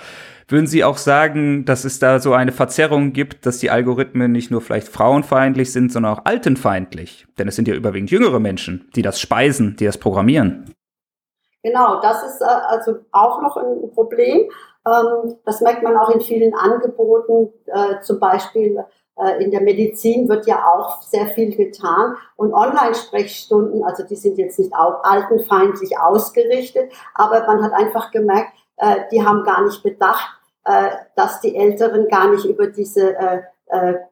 Würden 0.47 0.65
Sie 0.65 0.83
auch 0.83 0.97
sagen, 0.97 1.65
dass 1.65 1.83
es 1.83 1.99
da 1.99 2.19
so 2.19 2.33
eine 2.33 2.53
Verzerrung 2.53 3.11
gibt, 3.11 3.45
dass 3.45 3.59
die 3.59 3.69
Algorithmen 3.69 4.31
nicht 4.31 4.49
nur 4.49 4.61
vielleicht 4.61 4.87
frauenfeindlich 4.87 5.73
sind, 5.73 5.91
sondern 5.91 6.13
auch 6.13 6.25
altenfeindlich? 6.25 7.27
Denn 7.37 7.49
es 7.49 7.57
sind 7.57 7.67
ja 7.67 7.75
überwiegend 7.75 8.11
jüngere 8.11 8.39
Menschen, 8.39 8.89
die 8.95 9.01
das 9.01 9.19
speisen, 9.19 9.75
die 9.77 9.85
das 9.85 9.97
programmieren. 9.97 10.73
Genau, 11.63 11.99
das 12.01 12.23
ist 12.23 12.41
äh, 12.41 12.45
also 12.45 12.99
auch 13.11 13.41
noch 13.41 13.57
ein 13.57 13.91
Problem. 13.93 14.49
Ähm, 14.87 15.35
das 15.45 15.59
merkt 15.59 15.83
man 15.83 15.97
auch 15.97 16.09
in 16.11 16.21
vielen 16.21 16.53
Angeboten, 16.53 17.49
äh, 17.65 17.99
zum 18.01 18.19
Beispiel 18.19 18.79
in 19.39 19.51
der 19.51 19.61
Medizin 19.61 20.29
wird 20.29 20.47
ja 20.47 20.63
auch 20.73 21.01
sehr 21.01 21.27
viel 21.27 21.55
getan. 21.55 22.15
Und 22.35 22.53
Online-Sprechstunden, 22.53 23.83
also 23.83 24.03
die 24.03 24.15
sind 24.15 24.37
jetzt 24.37 24.57
nicht 24.59 24.73
altenfeindlich 24.73 25.99
ausgerichtet, 25.99 26.91
aber 27.13 27.45
man 27.45 27.63
hat 27.63 27.73
einfach 27.73 28.11
gemerkt, 28.11 28.53
die 29.11 29.25
haben 29.25 29.43
gar 29.43 29.63
nicht 29.65 29.83
bedacht, 29.83 30.29
dass 31.15 31.41
die 31.41 31.55
Älteren 31.55 32.07
gar 32.07 32.29
nicht 32.31 32.45
über 32.45 32.67
diese 32.67 33.43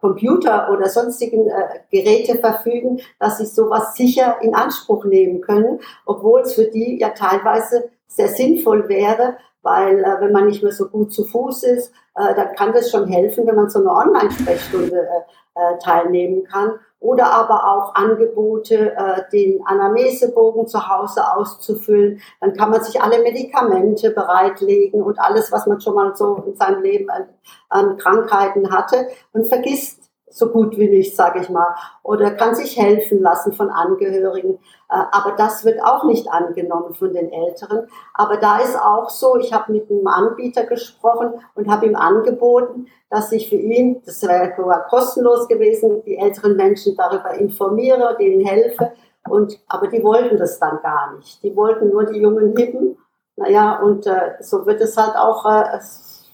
Computer 0.01 0.71
oder 0.71 0.89
sonstigen 0.89 1.49
Geräte 1.89 2.37
verfügen, 2.37 2.99
dass 3.19 3.37
sie 3.37 3.45
sowas 3.45 3.95
sicher 3.95 4.37
in 4.41 4.53
Anspruch 4.53 5.05
nehmen 5.05 5.41
können, 5.41 5.79
obwohl 6.05 6.41
es 6.41 6.53
für 6.53 6.65
die 6.65 6.99
ja 6.99 7.09
teilweise 7.09 7.89
sehr 8.07 8.27
sinnvoll 8.27 8.87
wäre, 8.89 9.37
weil 9.61 9.99
äh, 9.99 10.21
wenn 10.21 10.31
man 10.31 10.47
nicht 10.47 10.63
mehr 10.63 10.71
so 10.71 10.87
gut 10.87 11.13
zu 11.13 11.25
Fuß 11.25 11.63
ist, 11.63 11.91
äh, 12.15 12.33
dann 12.35 12.55
kann 12.55 12.73
das 12.73 12.91
schon 12.91 13.07
helfen, 13.07 13.45
wenn 13.47 13.55
man 13.55 13.69
so 13.69 13.79
eine 13.79 13.91
Online-Sprechstunde 13.91 14.97
äh, 14.97 15.21
äh, 15.57 15.77
teilnehmen 15.79 16.43
kann. 16.43 16.79
Oder 16.99 17.31
aber 17.31 17.63
auch 17.63 17.95
Angebote, 17.95 18.95
äh, 18.95 19.21
den 19.31 19.61
Anamnesebogen 19.65 20.67
zu 20.67 20.87
Hause 20.87 21.21
auszufüllen. 21.35 22.21
Dann 22.41 22.53
kann 22.53 22.71
man 22.71 22.83
sich 22.83 23.01
alle 23.01 23.21
Medikamente 23.21 24.11
bereitlegen 24.11 25.01
und 25.03 25.19
alles, 25.19 25.51
was 25.51 25.67
man 25.67 25.79
schon 25.79 25.93
mal 25.95 26.15
so 26.15 26.43
in 26.47 26.55
seinem 26.55 26.81
Leben 26.81 27.09
an, 27.09 27.29
an 27.69 27.97
Krankheiten 27.97 28.71
hatte 28.71 29.07
und 29.31 29.47
vergisst 29.47 30.06
so 30.37 30.49
gut 30.49 30.77
wie 30.77 30.87
nicht, 30.87 31.15
sage 31.15 31.39
ich 31.41 31.49
mal, 31.49 31.75
oder 32.03 32.31
kann 32.31 32.55
sich 32.55 32.77
helfen 32.77 33.21
lassen 33.21 33.53
von 33.53 33.69
Angehörigen. 33.69 34.59
Äh, 34.89 35.03
aber 35.11 35.33
das 35.35 35.65
wird 35.65 35.81
auch 35.81 36.03
nicht 36.03 36.29
angenommen 36.29 36.93
von 36.93 37.13
den 37.13 37.31
Älteren. 37.31 37.87
Aber 38.13 38.37
da 38.37 38.59
ist 38.59 38.77
auch 38.79 39.09
so, 39.09 39.37
ich 39.37 39.51
habe 39.53 39.71
mit 39.71 39.89
einem 39.89 40.07
Anbieter 40.07 40.65
gesprochen 40.65 41.33
und 41.55 41.69
habe 41.69 41.87
ihm 41.87 41.95
angeboten, 41.95 42.87
dass 43.09 43.31
ich 43.31 43.49
für 43.49 43.55
ihn, 43.55 44.01
das 44.05 44.21
wäre 44.23 44.53
kostenlos 44.89 45.47
gewesen, 45.47 46.03
die 46.05 46.17
älteren 46.17 46.55
Menschen 46.55 46.95
darüber 46.95 47.31
informiere, 47.33 48.15
denen 48.19 48.45
helfe. 48.45 48.91
Und, 49.29 49.59
aber 49.67 49.87
die 49.87 50.03
wollten 50.03 50.37
das 50.37 50.59
dann 50.59 50.79
gar 50.81 51.15
nicht. 51.15 51.41
Die 51.43 51.55
wollten 51.55 51.89
nur 51.89 52.05
die 52.05 52.19
jungen 52.19 52.55
Hippen. 52.55 52.97
Naja, 53.35 53.79
und 53.81 54.07
äh, 54.07 54.35
so 54.39 54.65
wird 54.65 54.81
es 54.81 54.97
halt 54.97 55.15
auch, 55.15 55.45
äh, 55.45 55.79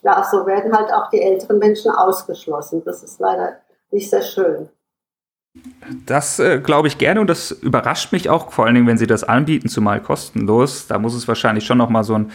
ja, 0.04 0.24
so 0.24 0.46
werden 0.46 0.76
halt 0.76 0.92
auch 0.92 1.10
die 1.10 1.22
älteren 1.22 1.60
Menschen 1.60 1.92
ausgeschlossen. 1.92 2.84
Das 2.86 3.04
ist 3.04 3.20
leider 3.20 3.58
nicht 3.94 4.10
sehr 4.10 4.22
schön. 4.22 4.70
Das 6.06 6.40
äh, 6.40 6.60
glaube 6.60 6.88
ich 6.88 6.98
gerne 6.98 7.22
und 7.22 7.28
das 7.28 7.52
überrascht 7.52 8.12
mich 8.12 8.30
auch, 8.30 8.52
vor 8.52 8.66
allen 8.66 8.74
Dingen, 8.74 8.88
wenn 8.88 8.98
sie 8.98 9.08
das 9.08 9.24
anbieten, 9.24 9.70
zumal 9.70 10.02
kostenlos. 10.02 10.88
Da 10.88 10.98
muss 10.98 11.14
es 11.14 11.28
wahrscheinlich 11.28 11.66
schon 11.66 11.78
noch 11.78 11.90
mal 11.90 12.04
so 12.04 12.16
ein 12.16 12.32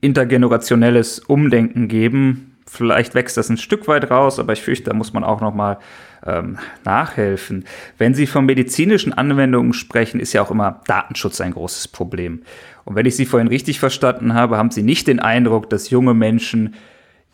intergenerationelles 0.00 1.18
Umdenken 1.18 1.88
geben. 1.88 2.56
Vielleicht 2.66 3.14
wächst 3.14 3.36
das 3.36 3.50
ein 3.50 3.58
Stück 3.58 3.86
weit 3.86 4.10
raus, 4.10 4.38
aber 4.38 4.54
ich 4.54 4.62
fürchte, 4.62 4.90
da 4.90 4.96
muss 4.96 5.12
man 5.12 5.24
auch 5.24 5.42
noch 5.42 5.54
mal 5.54 5.78
ähm, 6.24 6.58
nachhelfen. 6.84 7.66
Wenn 7.98 8.14
Sie 8.14 8.26
von 8.26 8.46
medizinischen 8.46 9.12
Anwendungen 9.12 9.74
sprechen, 9.74 10.18
ist 10.18 10.32
ja 10.32 10.42
auch 10.42 10.50
immer 10.50 10.80
Datenschutz 10.86 11.42
ein 11.42 11.52
großes 11.52 11.88
Problem. 11.88 12.42
Und 12.86 12.96
wenn 12.96 13.04
ich 13.04 13.16
Sie 13.16 13.26
vorhin 13.26 13.48
richtig 13.48 13.78
verstanden 13.78 14.32
habe, 14.32 14.56
haben 14.56 14.70
Sie 14.70 14.82
nicht 14.82 15.06
den 15.06 15.20
Eindruck, 15.20 15.68
dass 15.68 15.90
junge 15.90 16.14
Menschen 16.14 16.74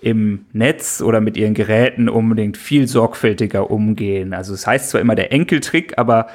im 0.01 0.47
Netz 0.53 1.03
oder 1.03 1.21
mit 1.21 1.37
ihren 1.37 1.55
Geräten 1.55 2.09
unbedingt 2.09 2.57
viel 2.57 2.89
sorgfältiger 2.89 3.71
umgehen. 3.71 4.33
Also 4.33 4.55
es 4.55 4.61
das 4.61 4.67
heißt 4.67 4.91
zwar 4.91 5.01
immer 5.01 5.15
der 5.15 5.33
Enkeltrick, 5.33 5.99
aber 5.99 6.29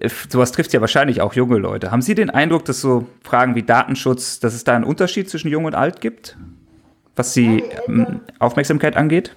äh, 0.00 0.08
sowas 0.28 0.52
trifft 0.52 0.72
ja 0.72 0.80
wahrscheinlich 0.80 1.20
auch 1.20 1.34
junge 1.34 1.58
Leute. 1.58 1.90
Haben 1.90 2.02
Sie 2.02 2.14
den 2.14 2.30
Eindruck, 2.30 2.64
dass 2.64 2.80
so 2.80 3.06
Fragen 3.22 3.54
wie 3.54 3.62
Datenschutz, 3.62 4.40
dass 4.40 4.54
es 4.54 4.64
da 4.64 4.74
einen 4.74 4.84
Unterschied 4.84 5.28
zwischen 5.28 5.48
jung 5.50 5.66
und 5.66 5.74
alt 5.74 6.00
gibt, 6.00 6.36
was 7.16 7.34
die 7.34 7.62
ähm, 7.88 8.20
Aufmerksamkeit 8.38 8.96
angeht? 8.96 9.34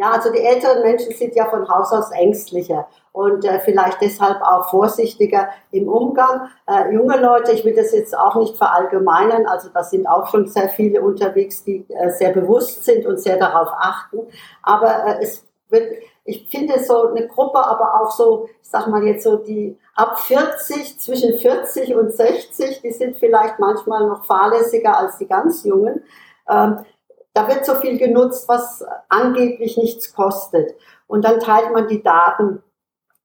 Ja, 0.00 0.12
also 0.12 0.32
die 0.32 0.38
älteren 0.38 0.80
Menschen 0.80 1.12
sind 1.12 1.34
ja 1.34 1.44
von 1.44 1.68
Haus 1.68 1.92
aus 1.92 2.10
ängstlicher 2.10 2.88
und 3.12 3.44
äh, 3.44 3.60
vielleicht 3.60 4.00
deshalb 4.00 4.40
auch 4.40 4.70
vorsichtiger 4.70 5.50
im 5.72 5.90
Umgang. 5.90 6.48
Äh, 6.66 6.94
junge 6.94 7.20
Leute, 7.20 7.52
ich 7.52 7.66
will 7.66 7.74
das 7.74 7.92
jetzt 7.92 8.16
auch 8.16 8.34
nicht 8.36 8.56
verallgemeinern, 8.56 9.44
also 9.44 9.68
da 9.68 9.84
sind 9.84 10.06
auch 10.06 10.30
schon 10.30 10.46
sehr 10.46 10.70
viele 10.70 11.02
unterwegs, 11.02 11.64
die 11.64 11.84
äh, 11.90 12.08
sehr 12.12 12.30
bewusst 12.30 12.82
sind 12.82 13.04
und 13.04 13.20
sehr 13.20 13.36
darauf 13.36 13.68
achten. 13.76 14.20
Aber 14.62 15.04
äh, 15.04 15.22
es 15.22 15.46
wird, 15.68 15.92
ich 16.24 16.48
finde 16.48 16.82
so 16.82 17.08
eine 17.08 17.28
Gruppe, 17.28 17.58
aber 17.58 18.00
auch 18.00 18.10
so, 18.10 18.48
ich 18.62 18.70
sag 18.70 18.86
mal 18.86 19.04
jetzt 19.04 19.24
so 19.24 19.36
die 19.36 19.78
ab 19.96 20.18
40, 20.18 20.98
zwischen 20.98 21.36
40 21.36 21.94
und 21.94 22.10
60, 22.10 22.80
die 22.80 22.92
sind 22.92 23.18
vielleicht 23.18 23.58
manchmal 23.58 24.08
noch 24.08 24.24
fahrlässiger 24.24 24.96
als 24.96 25.18
die 25.18 25.26
ganz 25.26 25.62
Jungen. 25.62 26.02
Ähm, 26.48 26.86
da 27.32 27.48
wird 27.48 27.64
so 27.64 27.74
viel 27.76 27.98
genutzt, 27.98 28.48
was 28.48 28.84
angeblich 29.08 29.76
nichts 29.76 30.14
kostet. 30.14 30.74
Und 31.06 31.24
dann 31.24 31.40
teilt 31.40 31.72
man 31.72 31.88
die 31.88 32.02
Daten. 32.02 32.62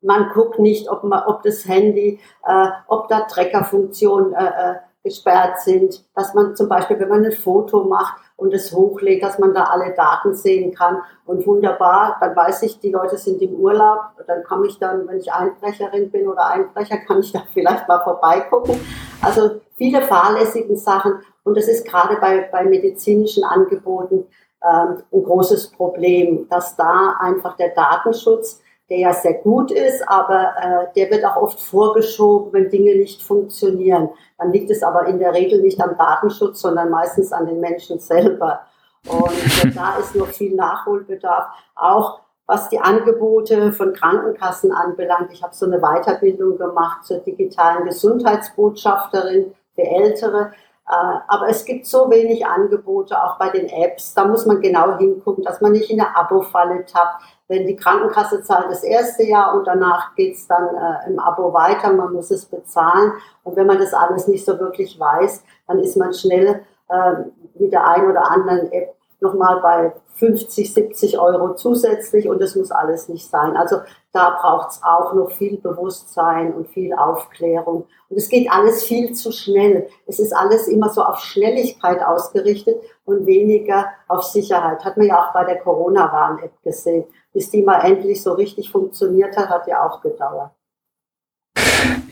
Man 0.02 0.30
guckt 0.34 0.60
nicht, 0.60 0.89
ob, 0.89 1.04
man, 1.04 1.24
ob 1.26 1.44
das 1.44 1.68
Handy, 1.68 2.20
äh, 2.46 2.68
ob 2.88 3.08
da 3.08 3.22
Trackerfunktionen 3.22 4.34
äh, 4.34 4.46
äh, 4.46 4.76
gesperrt 5.04 5.60
sind, 5.62 6.04
dass 6.15 6.34
man 6.34 6.56
zum 6.56 6.70
Beispiel, 6.70 7.00
wenn 7.00 7.10
man 7.10 7.26
ein 7.26 7.32
Foto 7.32 7.84
macht, 7.84 8.15
und 8.38 8.54
es 8.54 8.74
hochlegt, 8.74 9.24
dass 9.24 9.39
man 9.39 9.54
da 9.54 9.65
alle 9.65 9.94
Daten 9.94 10.36
sehen 10.36 10.74
kann. 10.74 11.02
Und 11.26 11.48
wunderbar, 11.48 12.18
dann 12.20 12.36
weiß 12.36 12.63
ich, 12.63 12.80
die 12.80 12.91
Leute 12.91 13.18
sind 13.18 13.41
im 13.41 13.54
Urlaub, 13.56 14.00
dann 14.28 14.44
komme 14.44 14.68
ich 14.68 14.78
dann, 14.78 15.08
wenn 15.08 15.18
ich 15.18 15.32
Einbrecherin 15.32 16.12
bin 16.12 16.28
oder 16.28 16.48
Einbrecher, 16.48 16.98
kann 16.98 17.20
ich 17.20 17.32
da 17.32 17.44
vielleicht 17.54 17.88
mal 17.88 18.04
vorbeigucken. 18.04 18.80
Also 19.22 19.62
viele 19.76 20.02
fahrlässigen 20.02 20.78
Sachen 20.78 21.22
und 21.45 21.55
das 21.55 21.69
ist 21.69 21.88
gerade 21.88 22.17
bei, 22.19 22.49
bei 22.51 22.65
medizinischen 22.65 23.45
Angeboten 23.45 24.25
ähm, 24.62 25.03
ein 25.13 25.23
großes 25.23 25.71
Problem, 25.71 26.47
dass 26.49 26.75
da 26.75 27.15
einfach 27.21 27.55
der 27.55 27.69
Datenschutz 27.69 28.62
der 28.89 28.99
ja 28.99 29.13
sehr 29.13 29.36
gut 29.36 29.71
ist, 29.71 30.08
aber 30.08 30.53
äh, 30.62 30.93
der 30.95 31.10
wird 31.10 31.25
auch 31.25 31.38
oft 31.38 31.60
vorgeschoben, 31.60 32.53
wenn 32.53 32.69
Dinge 32.69 32.95
nicht 32.95 33.23
funktionieren. 33.23 34.10
Dann 34.38 34.51
liegt 34.51 34.69
es 34.69 34.84
aber 34.84 35.08
in 35.08 35.17
der 35.17 35.34
Regel 35.34 35.62
nicht 35.62 35.81
am 35.81 35.97
Datenschutz, 35.97 36.62
sondern 36.62 36.89
meistens 36.89 37.31
an 37.31 37.47
den 37.47 37.60
Menschen 37.60 37.99
selber. 37.99 38.62
Und 39.08 39.63
äh, 39.63 39.71
da 39.75 39.97
ist 39.97 40.15
noch 40.15 40.27
viel 40.27 40.55
Nachholbedarf. 40.55 41.47
Auch 41.75 42.19
was 42.47 42.69
die 42.69 42.79
Angebote 42.79 43.71
von 43.73 43.93
Krankenkassen 43.93 44.71
anbelangt. 44.71 45.34
Ich 45.34 45.41
habe 45.41 45.55
so 45.55 45.65
eine 45.65 45.79
Weiterbildung 45.79 46.60
gemacht 46.60 47.03
zur 47.03 47.17
digitalen 47.17 47.86
Gesundheitsbotschafterin 47.86 49.55
für 49.73 49.81
Ältere. 49.81 50.51
Äh, 50.88 51.17
aber 51.28 51.50
es 51.50 51.65
gibt 51.65 51.88
so 51.88 52.10
wenig 52.12 52.45
Angebote, 52.45 53.21
auch 53.21 53.38
bei 53.38 53.50
den 53.50 53.67
Apps. 53.69 54.13
Da 54.13 54.26
muss 54.26 54.45
man 54.45 54.62
genau 54.62 54.98
hingucken, 54.98 55.43
dass 55.43 55.62
man 55.62 55.71
nicht 55.71 55.89
in 55.89 56.00
eine 56.00 56.15
Abo-Falle 56.15 56.86
tappt. 56.86 57.24
Wenn 57.48 57.65
die 57.65 57.76
Krankenkasse 57.76 58.43
zahlt 58.43 58.69
das 58.69 58.84
erste 58.84 59.24
Jahr 59.24 59.56
und 59.56 59.65
danach 59.65 60.15
geht's 60.15 60.48
dann 60.48 60.67
äh, 60.76 61.10
im 61.10 61.19
Abo 61.19 61.54
weiter, 61.54 61.91
man 61.93 62.13
muss 62.13 62.32
es 62.32 62.45
bezahlen. 62.45 63.13
Und 63.43 63.56
wenn 63.56 63.67
man 63.67 63.80
das 63.80 63.93
alles 63.93 64.28
nicht 64.28 64.45
so 64.45 64.60
wirklich 64.60 65.00
weiß, 65.00 65.43
dann 65.67 65.80
ist 65.80 65.98
man 65.98 66.13
schnell 66.13 66.63
äh, 66.89 67.12
mit 67.56 67.71
der 67.71 67.88
einen 67.88 68.10
oder 68.10 68.30
anderen 68.30 68.71
App 68.71 68.95
nochmal 69.19 69.62
bei 69.62 69.93
50, 70.15 70.73
70 70.73 71.19
Euro 71.19 71.56
zusätzlich 71.56 72.30
und 72.30 72.41
das 72.41 72.56
muss 72.56 72.71
alles 72.71 73.10
nicht 73.10 73.30
sein. 73.30 73.58
Also 73.58 73.82
da 74.13 74.38
braucht 74.41 74.71
es 74.71 74.82
auch 74.82 75.13
noch 75.13 75.32
viel 75.32 75.58
Bewusstsein 75.58 76.54
und 76.54 76.69
viel 76.69 76.93
Aufklärung. 76.93 77.86
Und 78.08 78.17
es 78.17 78.30
geht 78.30 78.49
alles 78.49 78.84
viel 78.84 79.13
zu 79.13 79.34
schnell. 79.34 79.89
Es 80.08 80.19
ist 80.19 80.34
alles 80.34 80.69
immer 80.69 80.89
so 80.89 81.04
auf 81.04 81.19
Schnelligkeit 81.19 82.01
ausgerichtet 82.01 82.78
und 83.04 83.25
weniger 83.25 83.88
auf 84.08 84.23
Sicherheit. 84.23 84.86
Hat 84.86 84.95
man 84.95 85.08
ja 85.08 85.19
auch 85.19 85.34
bei 85.34 85.43
der 85.43 85.58
Corona-Warn-App 85.58 86.63
gesehen. 86.63 87.04
Bis 87.34 87.49
die 87.49 87.63
mal 87.63 87.82
endlich 87.82 88.23
so 88.23 88.32
richtig 88.34 88.71
funktioniert 88.71 89.36
hat, 89.36 89.49
hat 89.49 89.67
ja 89.67 89.86
auch 89.86 90.01
gedauert. 90.01 90.51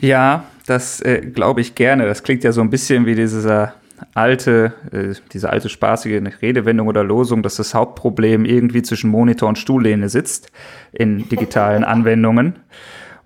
Ja, 0.00 0.44
das 0.66 1.00
äh, 1.00 1.22
glaube 1.22 1.62
ich 1.62 1.74
gerne. 1.74 2.06
Das 2.06 2.22
klingt 2.22 2.44
ja 2.44 2.52
so 2.52 2.60
ein 2.60 2.68
bisschen 2.68 3.06
wie 3.06 3.14
dieser 3.14 3.72
alte, 4.14 4.72
äh, 4.92 5.14
diese 5.32 5.50
alte 5.50 5.68
spaßige 5.68 6.22
Redewendung 6.42 6.88
oder 6.88 7.04
Losung, 7.04 7.42
dass 7.42 7.56
das 7.56 7.74
Hauptproblem 7.74 8.44
irgendwie 8.44 8.82
zwischen 8.82 9.10
Monitor 9.10 9.48
und 9.48 9.58
Stuhllehne 9.58 10.08
sitzt 10.08 10.50
in 10.92 11.28
digitalen 11.28 11.84
Anwendungen. 11.84 12.56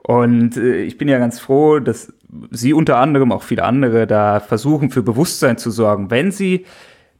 Und 0.03 0.57
äh, 0.57 0.83
ich 0.83 0.99
bin 0.99 1.09
ja 1.09 1.19
ganz 1.19 1.39
froh, 1.39 1.81
dass 1.81 2.13
Sie 2.51 2.75
unter 2.75 2.99
anderem, 2.99 3.33
auch 3.33 3.43
viele 3.43 3.65
andere, 3.65 4.07
da 4.07 4.41
versuchen, 4.41 4.91
für 4.91 5.03
Bewusstsein 5.03 5.57
zu 5.57 5.71
sorgen. 5.71 6.11
Wenn 6.11 6.31
Sie 6.31 6.67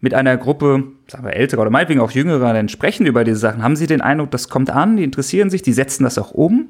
mit 0.01 0.15
einer 0.15 0.37
Gruppe, 0.37 0.85
sagen 1.09 1.25
wir 1.25 1.35
älterer 1.35 1.63
oder 1.63 1.71
meinetwegen 1.71 2.01
auch 2.01 2.11
jüngerer, 2.11 2.53
dann 2.53 2.69
sprechen 2.69 3.07
über 3.07 3.25
diese 3.25 3.39
Sachen, 3.39 3.63
haben 3.63 3.77
Sie 3.77 3.87
den 3.87 4.01
Eindruck, 4.01 4.31
das 4.31 4.49
kommt 4.49 4.71
an, 4.71 4.97
die 4.97 5.05
interessieren 5.05 5.51
sich, 5.51 5.63
die 5.63 5.73
setzen 5.73 6.05
das 6.05 6.19
auch 6.19 6.31
um? 6.31 6.69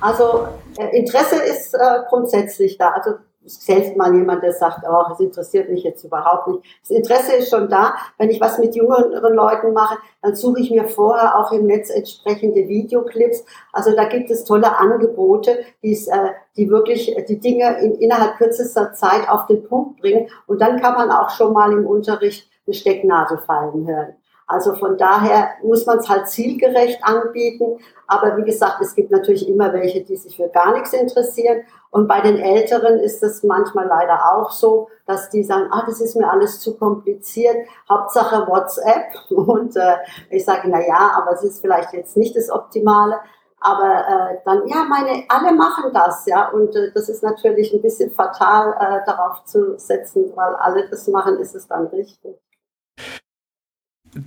Also 0.00 0.48
äh, 0.78 0.96
Interesse 0.96 1.36
ist 1.36 1.74
äh, 1.74 1.78
grundsätzlich 2.08 2.78
da. 2.78 2.90
Also 2.90 3.18
selbst 3.48 3.96
mal 3.96 4.14
jemand, 4.14 4.42
der 4.42 4.52
sagt, 4.52 4.84
oh, 4.88 5.04
das 5.08 5.20
interessiert 5.20 5.70
mich 5.70 5.82
jetzt 5.84 6.04
überhaupt 6.04 6.48
nicht. 6.48 6.64
Das 6.82 6.90
Interesse 6.90 7.36
ist 7.36 7.50
schon 7.50 7.68
da. 7.68 7.94
Wenn 8.18 8.30
ich 8.30 8.40
was 8.40 8.58
mit 8.58 8.74
jüngeren 8.74 9.34
Leuten 9.34 9.72
mache, 9.72 9.98
dann 10.22 10.34
suche 10.34 10.60
ich 10.60 10.70
mir 10.70 10.84
vorher 10.84 11.38
auch 11.38 11.52
im 11.52 11.66
Netz 11.66 11.90
entsprechende 11.90 12.68
Videoclips. 12.68 13.44
Also 13.72 13.94
da 13.94 14.04
gibt 14.04 14.30
es 14.30 14.44
tolle 14.44 14.76
Angebote, 14.76 15.58
die, 15.82 15.92
äh, 15.92 16.30
die 16.56 16.68
wirklich 16.70 17.14
die 17.28 17.40
Dinge 17.40 17.78
in, 17.80 17.94
innerhalb 17.96 18.36
kürzester 18.36 18.92
Zeit 18.92 19.28
auf 19.28 19.46
den 19.46 19.64
Punkt 19.64 20.00
bringen. 20.00 20.28
Und 20.46 20.60
dann 20.60 20.80
kann 20.80 20.94
man 20.94 21.10
auch 21.10 21.30
schon 21.30 21.52
mal 21.52 21.72
im 21.72 21.86
Unterricht 21.86 22.48
eine 22.66 22.74
Stecknadel 22.74 23.38
fallen 23.38 23.86
hören. 23.86 24.14
Also 24.48 24.74
von 24.74 24.96
daher 24.96 25.50
muss 25.62 25.84
man 25.84 25.98
es 25.98 26.08
halt 26.08 26.26
zielgerecht 26.26 27.04
anbieten. 27.04 27.78
Aber 28.06 28.38
wie 28.38 28.44
gesagt, 28.44 28.80
es 28.80 28.94
gibt 28.94 29.10
natürlich 29.10 29.46
immer 29.46 29.74
welche, 29.74 30.02
die 30.02 30.16
sich 30.16 30.36
für 30.36 30.48
gar 30.48 30.72
nichts 30.72 30.94
interessieren. 30.94 31.64
Und 31.90 32.08
bei 32.08 32.22
den 32.22 32.38
Älteren 32.38 32.98
ist 32.98 33.22
es 33.22 33.42
manchmal 33.42 33.86
leider 33.86 34.34
auch 34.34 34.50
so, 34.50 34.88
dass 35.06 35.28
die 35.28 35.44
sagen, 35.44 35.68
ah, 35.70 35.84
das 35.86 36.00
ist 36.00 36.16
mir 36.16 36.30
alles 36.30 36.60
zu 36.60 36.78
kompliziert. 36.78 37.56
Hauptsache 37.90 38.48
WhatsApp. 38.48 39.12
Und 39.30 39.76
äh, 39.76 39.96
ich 40.30 40.46
sage, 40.46 40.68
na 40.68 40.80
ja, 40.80 41.12
aber 41.14 41.32
es 41.32 41.44
ist 41.44 41.60
vielleicht 41.60 41.92
jetzt 41.92 42.16
nicht 42.16 42.34
das 42.34 42.50
Optimale. 42.50 43.18
Aber 43.60 44.30
äh, 44.30 44.38
dann, 44.46 44.66
ja, 44.66 44.84
meine, 44.84 45.24
alle 45.28 45.52
machen 45.52 45.92
das, 45.92 46.24
ja. 46.24 46.48
Und 46.48 46.74
äh, 46.74 46.90
das 46.94 47.10
ist 47.10 47.22
natürlich 47.22 47.74
ein 47.74 47.82
bisschen 47.82 48.10
fatal, 48.10 48.72
äh, 48.80 49.04
darauf 49.04 49.44
zu 49.44 49.78
setzen, 49.78 50.32
weil 50.34 50.54
alle 50.54 50.88
das 50.88 51.06
machen, 51.08 51.38
ist 51.38 51.54
es 51.54 51.68
dann 51.68 51.88
richtig. 51.88 52.38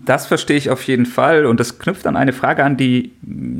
Das 0.05 0.25
verstehe 0.25 0.57
ich 0.57 0.69
auf 0.69 0.83
jeden 0.83 1.05
Fall 1.05 1.45
und 1.45 1.59
das 1.59 1.79
knüpft 1.79 2.07
an 2.07 2.15
eine 2.15 2.33
Frage 2.33 2.63
an, 2.63 2.77
die 2.77 3.13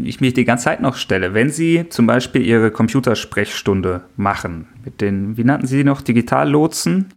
ich 0.04 0.22
mir 0.22 0.32
die 0.32 0.46
ganze 0.46 0.66
Zeit 0.66 0.80
noch 0.80 0.96
stelle. 0.96 1.34
Wenn 1.34 1.50
Sie 1.50 1.90
zum 1.90 2.08
Beispiel 2.08 2.42
Ihre 2.42 2.72
Computersprechstunde 2.72 4.04
machen, 4.16 4.68
mit 4.86 5.02
den, 5.02 5.36
wie 5.38 5.44
nannten 5.44 5.68
Sie 5.68 5.78
die 5.78 5.84
noch, 5.84 6.02
Digitallotsen? 6.02 7.14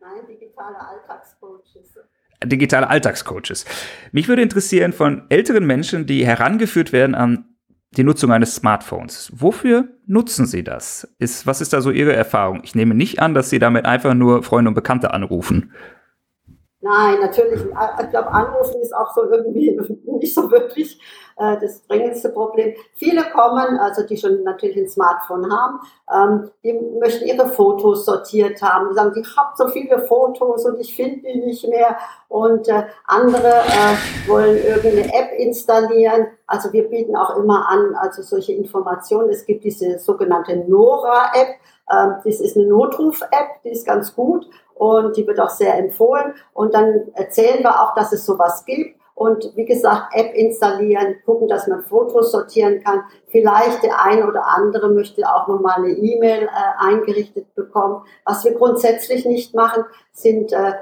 Nein, 0.00 0.10
digitale 0.28 0.76
Alltagscoaches. 0.78 1.98
Digitale 2.44 2.88
Alltagscoaches. 2.88 3.64
Mich 4.12 4.28
würde 4.28 4.42
interessieren 4.42 4.92
von 4.92 5.22
älteren 5.30 5.66
Menschen, 5.66 6.06
die 6.06 6.26
herangeführt 6.26 6.92
werden 6.92 7.14
an 7.14 7.46
die 7.96 8.04
Nutzung 8.04 8.32
eines 8.32 8.56
Smartphones. 8.56 9.30
Wofür 9.34 9.88
nutzen 10.06 10.46
Sie 10.46 10.64
das? 10.64 11.08
Ist, 11.18 11.46
was 11.46 11.60
ist 11.60 11.72
da 11.72 11.80
so 11.80 11.90
Ihre 11.90 12.12
Erfahrung? 12.12 12.60
Ich 12.64 12.74
nehme 12.74 12.94
nicht 12.94 13.20
an, 13.20 13.34
dass 13.34 13.50
Sie 13.50 13.58
damit 13.58 13.86
einfach 13.86 14.14
nur 14.14 14.42
Freunde 14.42 14.68
und 14.68 14.74
Bekannte 14.74 15.14
anrufen. 15.14 15.72
Nein, 16.84 17.18
natürlich. 17.20 17.62
Ich 17.64 18.10
glaube, 18.10 18.30
Anrufen 18.30 18.78
ist 18.82 18.94
auch 18.94 19.10
so 19.14 19.22
irgendwie 19.22 19.70
nicht 20.04 20.34
so 20.34 20.50
wirklich 20.50 21.00
äh, 21.38 21.56
das 21.58 21.82
dringendste 21.86 22.28
Problem. 22.28 22.74
Viele 22.92 23.22
kommen, 23.22 23.78
also 23.78 24.06
die 24.06 24.18
schon 24.18 24.42
natürlich 24.42 24.76
ein 24.76 24.88
Smartphone 24.88 25.50
haben, 25.50 25.80
ähm, 26.12 26.50
die 26.62 26.74
möchten 27.00 27.24
ihre 27.24 27.48
Fotos 27.48 28.04
sortiert 28.04 28.60
haben. 28.60 28.90
Die 28.90 28.94
sagen, 28.96 29.18
ich 29.18 29.34
habe 29.34 29.54
so 29.56 29.68
viele 29.68 29.98
Fotos 30.00 30.66
und 30.66 30.78
ich 30.78 30.94
finde 30.94 31.22
die 31.22 31.38
nicht 31.46 31.66
mehr. 31.66 31.96
Und 32.28 32.68
äh, 32.68 32.84
andere 33.06 33.48
äh, 33.48 34.28
wollen 34.28 34.58
irgendeine 34.58 35.06
App 35.14 35.32
installieren. 35.38 36.26
Also 36.46 36.70
wir 36.74 36.86
bieten 36.90 37.16
auch 37.16 37.34
immer 37.38 37.66
an, 37.66 37.94
also 37.94 38.20
solche 38.20 38.52
Informationen. 38.52 39.30
Es 39.30 39.46
gibt 39.46 39.64
diese 39.64 39.98
sogenannte 39.98 40.54
Nora-App. 40.54 41.48
Ähm, 41.90 42.16
das 42.22 42.40
ist 42.40 42.58
eine 42.58 42.66
Notruf-App, 42.66 43.62
die 43.64 43.70
ist 43.70 43.86
ganz 43.86 44.14
gut 44.14 44.46
und 44.74 45.16
die 45.16 45.26
wird 45.26 45.40
auch 45.40 45.50
sehr 45.50 45.76
empfohlen. 45.78 46.34
Und 46.52 46.74
dann 46.74 47.08
erzählen 47.14 47.62
wir 47.62 47.80
auch, 47.80 47.94
dass 47.94 48.12
es 48.12 48.26
sowas 48.26 48.64
gibt. 48.64 48.98
Und 49.14 49.52
wie 49.54 49.64
gesagt, 49.64 50.12
App 50.12 50.34
installieren, 50.34 51.16
gucken, 51.24 51.46
dass 51.46 51.68
man 51.68 51.84
Fotos 51.84 52.32
sortieren 52.32 52.82
kann. 52.82 53.04
Vielleicht 53.28 53.84
der 53.84 54.02
ein 54.02 54.28
oder 54.28 54.44
andere 54.48 54.90
möchte 54.90 55.22
auch 55.22 55.46
nochmal 55.46 55.76
eine 55.76 55.90
E-Mail 55.90 56.44
äh, 56.44 56.48
eingerichtet 56.78 57.54
bekommen. 57.54 58.02
Was 58.24 58.44
wir 58.44 58.54
grundsätzlich 58.54 59.24
nicht 59.24 59.54
machen, 59.54 59.84
sind 60.12 60.52
äh, 60.52 60.72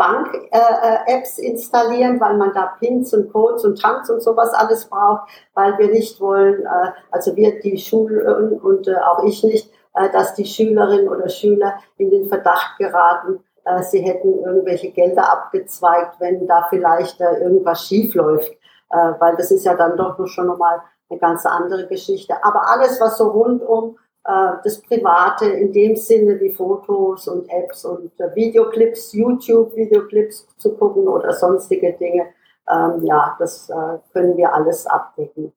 Bank-Apps 0.00 1.38
äh, 1.38 1.46
installieren, 1.46 2.20
weil 2.20 2.38
man 2.38 2.54
da 2.54 2.74
Pins 2.78 3.12
und 3.12 3.30
Codes 3.30 3.66
und 3.66 3.82
Tanks 3.82 4.08
und 4.08 4.22
sowas 4.22 4.54
alles 4.54 4.86
braucht, 4.86 5.28
weil 5.52 5.76
wir 5.78 5.88
nicht 5.88 6.20
wollen, 6.20 6.64
äh, 6.64 6.92
also 7.10 7.36
wir 7.36 7.60
die 7.60 7.76
Schulen 7.76 8.58
und 8.60 8.88
äh, 8.88 8.94
auch 8.94 9.24
ich 9.24 9.44
nicht, 9.44 9.68
äh, 9.68 9.79
dass 9.92 10.34
die 10.34 10.44
Schülerinnen 10.44 11.08
oder 11.08 11.28
Schüler 11.28 11.74
in 11.96 12.10
den 12.10 12.28
Verdacht 12.28 12.78
geraten, 12.78 13.40
äh, 13.64 13.82
sie 13.82 14.00
hätten 14.00 14.42
irgendwelche 14.42 14.90
Gelder 14.90 15.30
abgezweigt, 15.30 16.16
wenn 16.20 16.46
da 16.46 16.66
vielleicht 16.68 17.20
äh, 17.20 17.40
irgendwas 17.42 17.86
schief 17.86 18.14
läuft, 18.14 18.52
weil 18.92 19.36
das 19.36 19.52
ist 19.52 19.64
ja 19.64 19.76
dann 19.76 19.96
doch 19.96 20.18
schon 20.26 20.48
nochmal 20.48 20.80
eine 21.08 21.20
ganz 21.20 21.46
andere 21.46 21.86
Geschichte. 21.86 22.34
Aber 22.42 22.68
alles, 22.68 23.00
was 23.00 23.18
so 23.18 23.28
rund 23.28 23.62
um 23.62 23.96
das 24.24 24.82
Private 24.82 25.46
in 25.46 25.72
dem 25.72 25.94
Sinne 25.94 26.40
wie 26.40 26.52
Fotos 26.52 27.28
und 27.28 27.48
Apps 27.48 27.84
und 27.84 28.10
Videoclips, 28.34 29.12
YouTube-Videoclips 29.12 30.48
zu 30.58 30.76
gucken 30.76 31.06
oder 31.06 31.32
sonstige 31.32 31.92
Dinge, 31.92 32.26
ähm, 32.68 33.04
ja, 33.04 33.36
das 33.38 33.70
können 34.12 34.36
wir 34.36 34.52
alles 34.52 34.88
abdecken. 34.88 35.52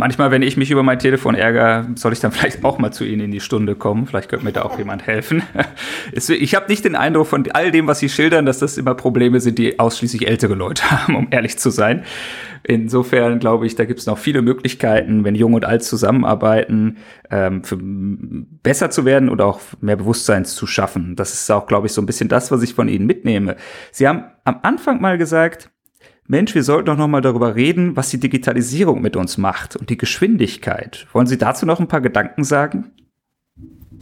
Manchmal, 0.00 0.30
wenn 0.30 0.42
ich 0.42 0.56
mich 0.56 0.70
über 0.70 0.84
mein 0.84 1.00
Telefon 1.00 1.34
ärgere, 1.34 1.88
soll 1.96 2.12
ich 2.12 2.20
dann 2.20 2.30
vielleicht 2.32 2.64
auch 2.64 2.78
mal 2.78 2.92
zu 2.92 3.04
Ihnen 3.04 3.20
in 3.20 3.30
die 3.32 3.40
Stunde 3.40 3.74
kommen. 3.74 4.06
Vielleicht 4.06 4.28
könnte 4.28 4.44
mir 4.44 4.52
da 4.52 4.62
auch 4.62 4.78
jemand 4.78 5.06
helfen. 5.06 5.42
Ich 6.12 6.54
habe 6.54 6.68
nicht 6.68 6.84
den 6.84 6.94
Eindruck 6.94 7.26
von 7.26 7.44
all 7.52 7.70
dem, 7.70 7.86
was 7.86 7.98
Sie 7.98 8.08
schildern, 8.08 8.46
dass 8.46 8.58
das 8.58 8.78
immer 8.78 8.94
Probleme 8.94 9.40
sind, 9.40 9.58
die 9.58 9.78
ausschließlich 9.78 10.28
ältere 10.28 10.54
Leute 10.54 10.88
haben, 10.90 11.16
um 11.16 11.28
ehrlich 11.30 11.58
zu 11.58 11.70
sein. 11.70 12.04
Insofern 12.62 13.38
glaube 13.40 13.66
ich, 13.66 13.74
da 13.74 13.84
gibt 13.84 13.98
es 13.98 14.06
noch 14.06 14.18
viele 14.18 14.40
Möglichkeiten, 14.40 15.24
wenn 15.24 15.34
Jung 15.34 15.54
und 15.54 15.64
Alt 15.64 15.82
zusammenarbeiten, 15.82 16.98
ähm, 17.30 17.64
für 17.64 17.78
besser 17.80 18.90
zu 18.90 19.04
werden 19.04 19.28
oder 19.28 19.46
auch 19.46 19.60
mehr 19.80 19.96
Bewusstsein 19.96 20.44
zu 20.44 20.66
schaffen. 20.66 21.16
Das 21.16 21.34
ist 21.34 21.50
auch, 21.50 21.66
glaube 21.66 21.88
ich, 21.88 21.92
so 21.92 22.00
ein 22.00 22.06
bisschen 22.06 22.28
das, 22.28 22.52
was 22.52 22.62
ich 22.62 22.74
von 22.74 22.88
Ihnen 22.88 23.06
mitnehme. 23.06 23.56
Sie 23.90 24.06
haben 24.06 24.24
am 24.44 24.60
Anfang 24.62 25.00
mal 25.00 25.18
gesagt, 25.18 25.70
Mensch, 26.30 26.54
wir 26.54 26.62
sollten 26.62 26.84
doch 26.84 26.96
noch 26.98 27.08
mal 27.08 27.22
darüber 27.22 27.54
reden, 27.54 27.96
was 27.96 28.10
die 28.10 28.20
Digitalisierung 28.20 29.00
mit 29.00 29.16
uns 29.16 29.38
macht 29.38 29.76
und 29.76 29.88
die 29.88 29.96
Geschwindigkeit. 29.96 31.06
Wollen 31.14 31.26
Sie 31.26 31.38
dazu 31.38 31.64
noch 31.64 31.80
ein 31.80 31.88
paar 31.88 32.02
Gedanken 32.02 32.44
sagen? 32.44 32.92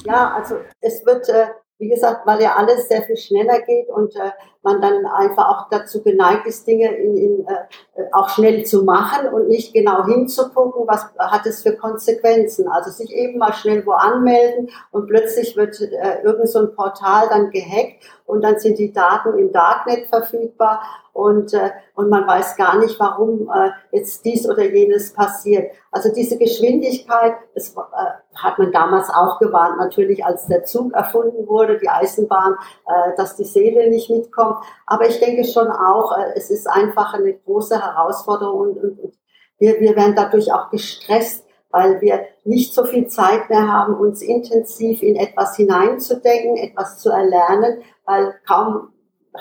Ja, 0.04 0.34
also 0.34 0.56
es 0.80 1.06
wird 1.06 1.28
äh, 1.28 1.46
wie 1.78 1.88
gesagt, 1.88 2.26
weil 2.26 2.40
ja 2.42 2.54
alles 2.56 2.88
sehr 2.88 3.02
viel 3.02 3.16
schneller 3.16 3.60
geht 3.60 3.88
und 3.88 4.16
äh, 4.16 4.30
man 4.62 4.80
dann 4.80 5.06
einfach 5.06 5.48
auch 5.48 5.68
dazu 5.70 6.02
geneigt 6.02 6.46
ist, 6.46 6.66
Dinge 6.66 6.94
in, 6.96 7.16
in, 7.16 7.46
äh, 7.46 8.02
auch 8.12 8.30
schnell 8.30 8.64
zu 8.64 8.82
machen 8.84 9.28
und 9.28 9.48
nicht 9.48 9.74
genau 9.74 10.04
hinzugucken, 10.06 10.86
was 10.86 11.06
hat 11.18 11.46
es 11.46 11.62
für 11.62 11.76
Konsequenzen. 11.76 12.66
Also 12.68 12.90
sich 12.90 13.12
eben 13.12 13.38
mal 13.38 13.52
schnell 13.52 13.84
wo 13.84 13.92
anmelden 13.92 14.70
und 14.90 15.06
plötzlich 15.06 15.56
wird 15.56 15.80
äh, 15.80 16.22
irgend 16.22 16.48
so 16.48 16.60
ein 16.60 16.74
Portal 16.74 17.28
dann 17.28 17.50
gehackt 17.50 18.04
und 18.24 18.42
dann 18.42 18.58
sind 18.58 18.78
die 18.78 18.92
Daten 18.92 19.38
im 19.38 19.52
Darknet 19.52 20.08
verfügbar 20.08 20.80
und, 21.12 21.54
äh, 21.54 21.70
und 21.94 22.10
man 22.10 22.26
weiß 22.26 22.56
gar 22.56 22.78
nicht, 22.78 22.98
warum 22.98 23.50
äh, 23.54 23.70
jetzt 23.92 24.24
dies 24.24 24.48
oder 24.48 24.64
jenes 24.64 25.12
passiert. 25.12 25.72
Also 25.90 26.12
diese 26.12 26.36
Geschwindigkeit, 26.38 27.36
das 27.54 27.70
äh, 27.70 28.25
hat 28.36 28.58
man 28.58 28.72
damals 28.72 29.10
auch 29.10 29.38
gewarnt, 29.38 29.78
natürlich 29.78 30.24
als 30.24 30.46
der 30.46 30.64
Zug 30.64 30.92
erfunden 30.92 31.46
wurde, 31.46 31.78
die 31.78 31.88
Eisenbahn, 31.88 32.56
äh, 32.86 33.16
dass 33.16 33.36
die 33.36 33.44
Seele 33.44 33.90
nicht 33.90 34.10
mitkommt. 34.10 34.58
Aber 34.86 35.08
ich 35.08 35.18
denke 35.20 35.44
schon 35.44 35.68
auch, 35.68 36.16
äh, 36.16 36.32
es 36.34 36.50
ist 36.50 36.68
einfach 36.68 37.14
eine 37.14 37.34
große 37.34 37.80
Herausforderung 37.80 38.76
und, 38.76 39.12
wir, 39.58 39.80
wir 39.80 39.96
werden 39.96 40.14
dadurch 40.14 40.52
auch 40.52 40.70
gestresst, 40.70 41.46
weil 41.70 42.00
wir 42.02 42.20
nicht 42.44 42.74
so 42.74 42.84
viel 42.84 43.06
Zeit 43.06 43.48
mehr 43.48 43.72
haben, 43.72 43.94
uns 43.94 44.20
intensiv 44.20 45.02
in 45.02 45.16
etwas 45.16 45.56
hineinzudenken, 45.56 46.56
etwas 46.56 46.98
zu 46.98 47.08
erlernen, 47.08 47.80
weil 48.04 48.34
kaum 48.46 48.92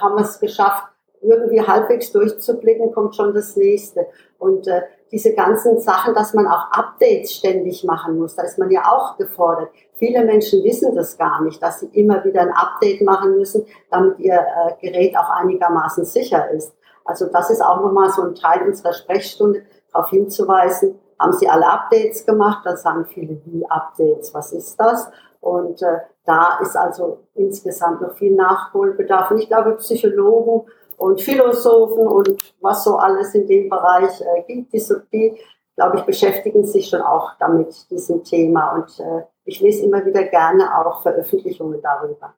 haben 0.01 0.15
wir 0.15 0.21
es 0.21 0.39
geschafft, 0.39 0.86
irgendwie 1.21 1.62
halbwegs 1.62 2.12
durchzublicken, 2.12 2.93
kommt 2.93 3.15
schon 3.15 3.34
das 3.34 3.55
nächste. 3.55 4.08
Und 4.38 4.67
äh, 4.67 4.84
diese 5.12 5.34
ganzen 5.34 5.80
Sachen, 5.80 6.13
dass 6.13 6.34
man 6.34 6.48
auch 6.48 6.72
Updates 6.72 7.34
ständig 7.34 7.84
machen 7.84 8.18
muss, 8.18 8.36
da 8.36 8.44
ist 8.44 8.58
man 8.58 8.72
ja 8.72 8.84
auch 8.91 9.18
gefordert. 9.18 9.70
Viele 9.94 10.26
Menschen 10.26 10.63
wissen 10.63 10.94
das 10.96 11.18
gar 11.18 11.41
nicht, 11.44 11.62
dass 11.62 11.80
sie 11.80 11.88
immer 11.94 12.24
wieder 12.26 12.41
ein 12.41 12.52
Update 12.52 13.02
machen 13.02 13.38
müssen, 13.38 13.65
damit 13.91 14.20
ihr 14.20 14.34
äh, 14.34 14.74
Gerät 14.82 15.15
auch 15.18 15.30
einigermaßen 15.30 16.06
sicher 16.06 16.50
ist. 16.50 16.74
Also 17.06 17.28
das 17.28 17.50
ist 17.50 17.62
auch 17.62 17.82
nochmal 17.82 18.10
so 18.10 18.24
ein 18.24 18.36
Teil 18.36 18.68
unserer 18.68 18.94
Sprechstunde, 18.94 19.63
darauf 19.94 20.10
hinzuweisen, 20.10 21.00
haben 21.20 21.34
Sie 21.34 21.48
alle 21.48 21.68
Updates 21.68 22.26
gemacht? 22.26 22.62
Da 22.65 22.76
sagen 22.76 23.06
viele, 23.06 23.39
wie 23.46 23.65
Updates, 23.70 24.34
was 24.34 24.52
ist 24.52 24.78
das? 24.78 25.10
Und 25.39 25.82
äh, 25.82 26.00
da 26.26 26.60
ist 26.62 26.76
also 26.76 27.20
insgesamt 27.36 28.02
noch 28.02 28.15
viel 28.15 28.36
Nachholbedarf. 28.36 29.32
Und 29.32 29.38
ich 29.38 29.48
glaube, 29.48 29.76
Psychologen 29.78 30.70
und 30.97 31.21
Philosophen 31.21 32.08
und 32.08 32.53
was 32.62 32.84
so 32.84 32.97
alles 32.97 33.34
in 33.36 33.47
dem 33.47 33.69
Bereich 33.69 34.21
äh, 34.21 34.43
gibt, 34.47 34.73
die, 34.73 35.38
glaube 35.75 35.97
ich, 35.97 36.03
beschäftigen 36.03 36.65
sich 36.65 36.89
schon 36.89 37.01
auch 37.01 37.34
damit, 37.39 37.89
diesem 37.89 38.23
Thema. 38.23 38.75
Und 38.75 38.99
äh, 38.99 39.23
ich 39.45 39.62
lese 39.62 39.84
immer 39.84 40.05
wieder 40.05 40.23
gerne 40.23 40.77
auch 40.77 41.01
Veröffentlichungen 41.01 41.81
darüber. 41.81 42.34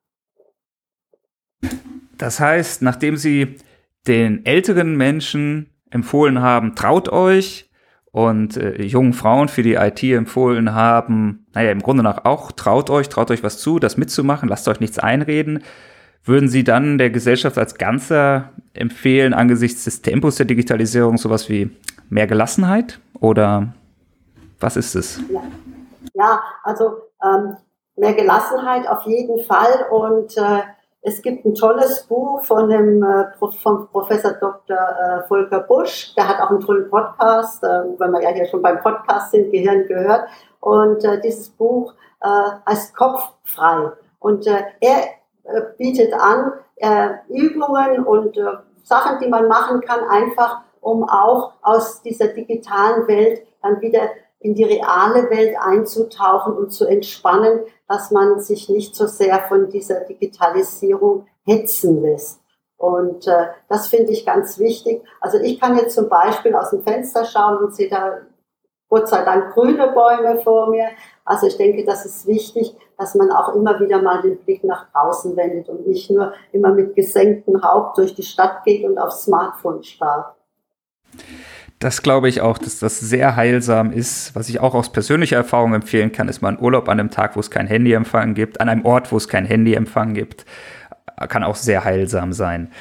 Das 2.18 2.40
heißt, 2.40 2.82
nachdem 2.82 3.16
Sie 3.16 3.58
den 4.08 4.46
älteren 4.46 4.96
Menschen 4.96 5.74
empfohlen 5.90 6.42
haben, 6.42 6.76
traut 6.76 7.10
euch 7.10 7.70
und 8.12 8.58
äh, 8.58 8.82
jungen 8.82 9.14
Frauen 9.14 9.48
für 9.48 9.64
die 9.64 9.76
IT 9.76 10.02
empfohlen 10.04 10.74
haben, 10.74 11.46
naja, 11.54 11.72
im 11.72 11.82
Grunde 11.82 12.04
nach 12.04 12.26
auch, 12.26 12.52
traut 12.52 12.90
euch, 12.90 13.10
traut 13.10 13.30
euch 13.32 13.44
was 13.44 13.60
zu, 13.60 13.80
das 13.80 13.98
mitzumachen, 13.98 14.50
lasst 14.50 14.68
euch 14.68 14.80
nichts 14.80 14.98
einreden, 14.98 15.64
würden 16.28 16.50
Sie 16.50 16.64
dann 16.64 16.98
der 16.98 17.10
Gesellschaft 17.10 17.58
als 17.58 17.76
Ganzer 17.76 18.50
empfehlen, 18.74 19.34
angesichts 19.34 19.86
des 19.86 20.02
Tempos 20.02 20.36
der 20.36 20.46
Digitalisierung 20.46 21.18
sowas 21.18 21.50
wie 21.50 21.70
mehr 22.10 22.28
Gelassenheit 22.28 23.00
oder 23.20 23.74
was 24.60 24.78
ist 24.78 24.96
es? 24.96 25.20
Ja, 25.32 25.42
ja 26.14 26.42
also 26.64 27.02
ähm, 27.24 27.58
mehr 27.96 28.14
Gelassenheit 28.14 28.88
auf 28.88 29.04
jeden 29.06 29.44
Fall 29.44 29.88
und 29.92 30.38
äh, 30.38 30.62
es 31.02 31.22
gibt 31.22 31.46
ein 31.46 31.56
tolles 31.56 32.04
Buch 32.04 32.44
von 32.44 32.70
dem 32.70 33.02
äh, 33.02 33.26
vom 33.40 33.88
Professor 33.88 34.34
Dr. 34.34 34.78
Äh, 34.78 35.28
Volker 35.28 35.62
Busch, 35.62 36.14
der 36.16 36.28
hat 36.28 36.42
auch 36.42 36.50
einen 36.50 36.60
tollen 36.60 36.90
Podcast, 36.90 37.64
äh, 37.64 37.68
wenn 37.98 38.12
wir 38.12 38.22
ja 38.22 38.30
hier 38.30 38.46
schon 38.46 38.62
beim 38.62 38.82
Podcast 38.82 39.32
sind, 39.32 39.52
Gehirn 39.52 39.88
gehört. 39.88 40.28
Und 40.60 41.04
äh, 41.06 41.22
dieses 41.22 41.50
Buch 41.50 41.94
äh, 42.22 42.28
heißt 42.70 42.96
Kopffrei. 42.96 43.92
Und 44.20 44.48
äh, 44.48 44.64
er 44.82 45.17
bietet 45.78 46.14
an 46.14 46.54
äh, 46.76 47.10
Übungen 47.30 48.06
und 48.06 48.38
äh, 48.38 48.58
Sachen, 48.84 49.20
die 49.20 49.28
man 49.28 49.48
machen 49.48 49.82
kann, 49.82 50.04
einfach 50.04 50.62
um 50.82 51.04
auch 51.04 51.54
aus 51.62 52.02
dieser 52.02 52.28
digitalen 52.28 53.08
Welt 53.08 53.46
dann 53.62 53.82
wieder 53.82 54.10
in 54.40 54.54
die 54.54 54.64
reale 54.64 55.30
Welt 55.30 55.56
einzutauchen 55.60 56.54
und 56.54 56.72
zu 56.72 56.86
entspannen, 56.86 57.62
dass 57.88 58.12
man 58.12 58.40
sich 58.40 58.70
nicht 58.70 58.96
so 58.96 59.08
sehr 59.08 59.40
von 59.42 59.70
dieser 59.70 60.02
Digitalisierung 60.02 61.26
hetzen 61.44 62.02
lässt. 62.02 62.40
Und 62.78 63.28
äh, 63.28 63.48
das 63.68 63.88
finde 63.88 64.12
ich 64.12 64.26
ganz 64.26 64.60
wichtig. 64.60 65.04
Also 65.20 65.40
ich 65.40 65.60
kann 65.60 65.78
jetzt 65.78 65.96
zum 65.96 66.10
Beispiel 66.10 66.56
aus 66.56 66.70
dem 66.70 66.84
Fenster 66.84 67.26
schauen 67.26 67.58
und 67.58 67.76
sehe 67.76 67.90
da 67.90 68.20
Gott 68.88 69.10
sei 69.10 69.24
Dank 69.24 69.54
grüne 69.54 69.92
Bäume 69.92 70.40
vor 70.44 70.70
mir. 70.70 70.90
Also 71.26 71.48
ich 71.48 71.58
denke, 71.58 71.84
das 71.84 72.06
ist 72.06 72.28
wichtig, 72.28 72.76
dass 72.98 73.16
man 73.16 73.32
auch 73.32 73.56
immer 73.56 73.80
wieder 73.80 74.02
mal 74.02 74.22
den 74.22 74.38
Blick 74.38 74.64
nach 74.64 74.92
draußen 74.92 75.36
wendet 75.38 75.70
und 75.70 75.88
nicht 75.88 76.10
nur 76.10 76.34
immer 76.52 76.74
mit 76.74 76.96
gesenktem 76.96 77.62
Haupt 77.62 77.98
durch 77.98 78.16
die 78.16 78.24
Stadt 78.24 78.64
geht 78.66 78.84
und 78.84 78.98
aufs 78.98 79.24
Smartphone 79.24 79.84
starrt. 79.84 80.36
Das 81.80 82.02
glaube 82.02 82.28
ich 82.28 82.42
auch, 82.42 82.58
dass 82.58 82.80
das 82.80 83.00
sehr 83.00 83.36
heilsam 83.36 83.92
ist. 83.92 84.36
Was 84.36 84.50
ich 84.50 84.60
auch 84.60 84.74
aus 84.74 84.92
persönlicher 84.92 85.36
Erfahrung 85.36 85.76
empfehlen 85.76 86.12
kann, 86.12 86.28
ist 86.28 86.42
mal 86.42 86.50
ein 86.50 86.60
Urlaub 86.60 86.90
an 86.90 87.00
einem 87.00 87.12
Tag, 87.12 87.36
wo 87.36 87.40
es 87.40 87.52
kein 87.52 87.68
Handyempfang 87.68 88.34
gibt, 88.34 88.60
an 88.60 88.68
einem 88.68 88.84
Ort, 88.84 89.12
wo 89.12 89.18
es 89.18 89.28
kein 89.28 89.46
Handyempfang 89.46 90.16
gibt. 90.16 90.46
Kann 91.30 91.44
auch 91.44 91.56
sehr 91.56 91.84
heilsam 91.84 92.34
sein. 92.34 92.72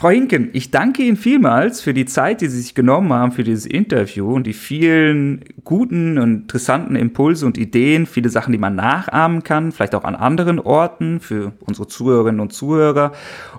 Frau 0.00 0.10
Hinken, 0.10 0.50
ich 0.52 0.70
danke 0.70 1.02
Ihnen 1.02 1.16
vielmals 1.16 1.80
für 1.80 1.92
die 1.92 2.04
Zeit, 2.04 2.40
die 2.40 2.46
Sie 2.46 2.60
sich 2.60 2.76
genommen 2.76 3.12
haben 3.12 3.32
für 3.32 3.42
dieses 3.42 3.66
Interview 3.66 4.32
und 4.32 4.46
die 4.46 4.52
vielen 4.52 5.44
guten 5.64 6.18
und 6.18 6.42
interessanten 6.42 6.94
Impulse 6.94 7.44
und 7.44 7.58
Ideen, 7.58 8.06
viele 8.06 8.28
Sachen, 8.28 8.52
die 8.52 8.58
man 8.58 8.76
nachahmen 8.76 9.42
kann, 9.42 9.72
vielleicht 9.72 9.96
auch 9.96 10.04
an 10.04 10.14
anderen 10.14 10.60
Orten 10.60 11.18
für 11.18 11.50
unsere 11.66 11.88
Zuhörerinnen 11.88 12.40
und 12.40 12.52
Zuhörer. 12.52 13.10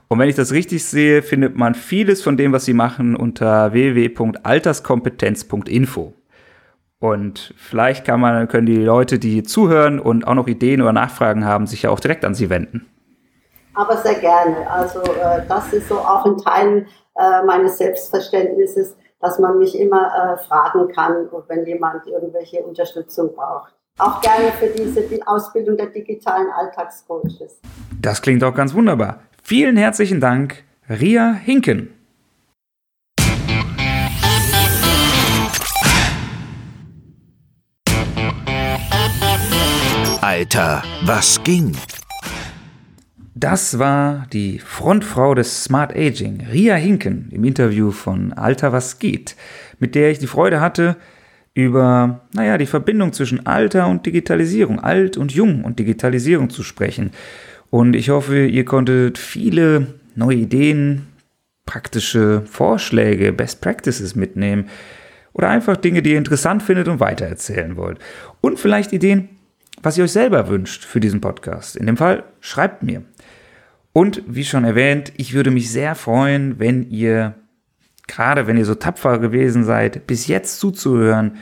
Und 0.08 0.17
wenn 0.17 0.30
ich 0.30 0.36
das 0.36 0.54
richtig 0.54 0.86
sehe, 0.86 1.23
findet 1.23 1.58
man 1.58 1.75
vieles 1.75 2.21
von 2.21 2.38
dem, 2.38 2.54
was 2.54 2.63
Sie 2.63 2.73
machen, 2.73 3.17
unter 3.17 3.73
www.alterskompetenz.info. 3.73 6.13
Und 6.99 7.54
vielleicht 7.58 8.06
kann 8.06 8.21
man, 8.21 8.47
können 8.47 8.65
die 8.65 8.78
Leute, 8.78 9.19
die 9.19 9.43
zuhören 9.43 9.99
und 9.99 10.25
auch 10.25 10.36
noch 10.36 10.47
Ideen 10.47 10.82
oder 10.82 10.93
Nachfragen 10.93 11.43
haben, 11.43 11.67
sich 11.67 11.82
ja 11.82 11.89
auch 11.89 11.99
direkt 11.99 12.23
an 12.23 12.34
Sie 12.34 12.49
wenden 12.49 12.86
aber 13.80 13.98
sehr 13.98 14.15
gerne. 14.15 14.70
Also 14.70 15.02
äh, 15.02 15.42
das 15.48 15.72
ist 15.72 15.88
so 15.88 16.00
auch 16.00 16.26
ein 16.26 16.38
Teil 16.38 16.86
äh, 17.18 17.44
meines 17.46 17.78
Selbstverständnisses, 17.78 18.98
dass 19.22 19.39
man 19.39 19.58
mich 19.58 19.80
immer 19.80 20.38
äh, 20.38 20.44
fragen 20.44 20.89
kann, 20.94 21.30
wenn 21.48 21.65
jemand 21.65 22.06
irgendwelche 22.06 22.62
Unterstützung 22.62 23.34
braucht. 23.34 23.74
Auch 23.98 24.22
gerne 24.22 24.52
für 24.60 24.68
diese 24.68 25.02
die 25.02 25.26
Ausbildung 25.26 25.78
der 25.78 25.88
digitalen 25.88 26.48
Alltagscoaches. 26.52 27.60
Das 28.02 28.22
klingt 28.22 28.44
auch 28.44 28.54
ganz 28.54 28.74
wunderbar. 28.74 29.22
Vielen 29.44 29.78
herzlichen 29.78 30.20
Dank, 30.20 30.63
Ria 30.89 31.34
Hinken. 31.34 31.96
Alter, 40.22 40.84
was 41.06 41.42
ging? 41.44 41.76
Das 43.39 43.80
war 43.80 44.28
die 44.34 44.60
Frontfrau 44.60 45.34
des 45.34 45.63
Smart 45.63 45.95
Aging, 45.95 46.45
Ria 46.52 46.75
Hinken, 46.75 47.30
im 47.32 47.45
Interview 47.45 47.91
von 47.91 48.34
Alter 48.34 48.73
was 48.73 48.99
geht, 48.99 49.38
mit 49.80 49.95
der 49.95 50.12
ich 50.12 50.19
die 50.19 50.28
Freude 50.28 50.60
hatte, 50.60 50.97
über, 51.54 52.19
naja, 52.34 52.58
die 52.58 52.65
Verbindung 52.65 53.13
zwischen 53.13 53.45
Alter 53.45 53.88
und 53.88 54.06
Digitalisierung, 54.06 54.82
alt 54.82 55.15
und 55.15 55.32
jung 55.32 55.63
und 55.63 55.80
Digitalisierung 55.80 56.49
zu 56.49 56.63
sprechen. 56.63 57.12
Und 57.69 57.95
ich 57.95 58.10
hoffe, 58.10 58.45
ihr 58.45 58.65
konntet 58.65 59.17
viele 59.17 59.88
neue 60.15 60.36
Ideen, 60.36 61.08
praktische 61.65 62.41
Vorschläge, 62.41 63.32
Best 63.32 63.62
Practices 63.62 64.17
mitnehmen 64.17 64.67
oder 65.32 65.47
einfach 65.47 65.78
Dinge, 65.78 66.02
die 66.02 66.12
ihr 66.12 66.17
interessant 66.17 66.62
findet 66.62 66.90
und 66.90 67.00
weitererzählen 67.00 67.77
wollt. 67.77 68.00
Und 68.42 68.60
vielleicht 68.60 68.92
Ideen, 68.92 69.29
was 69.81 69.98
ihr 69.98 70.04
euch 70.04 70.12
selber 70.12 70.50
wünscht 70.50 70.83
für 70.83 71.00
diesen 71.00 71.21
Podcast. 71.21 71.77
In 71.77 71.85
dem 71.85 71.96
Fall 71.96 72.25
schreibt 72.42 72.83
mir 72.83 73.04
und 74.00 74.23
wie 74.27 74.45
schon 74.45 74.63
erwähnt, 74.63 75.12
ich 75.17 75.33
würde 75.33 75.52
mich 75.52 75.69
sehr 75.69 75.93
freuen, 75.93 76.58
wenn 76.58 76.89
ihr 76.89 77.35
gerade 78.08 78.47
wenn 78.47 78.56
ihr 78.56 78.63
so 78.63 78.75
tapfer 78.75 79.19
gewesen 79.19 79.65
seid, 79.65 80.08
bis 80.08 80.27
jetzt 80.27 80.62
zuzuhören, 80.62 81.33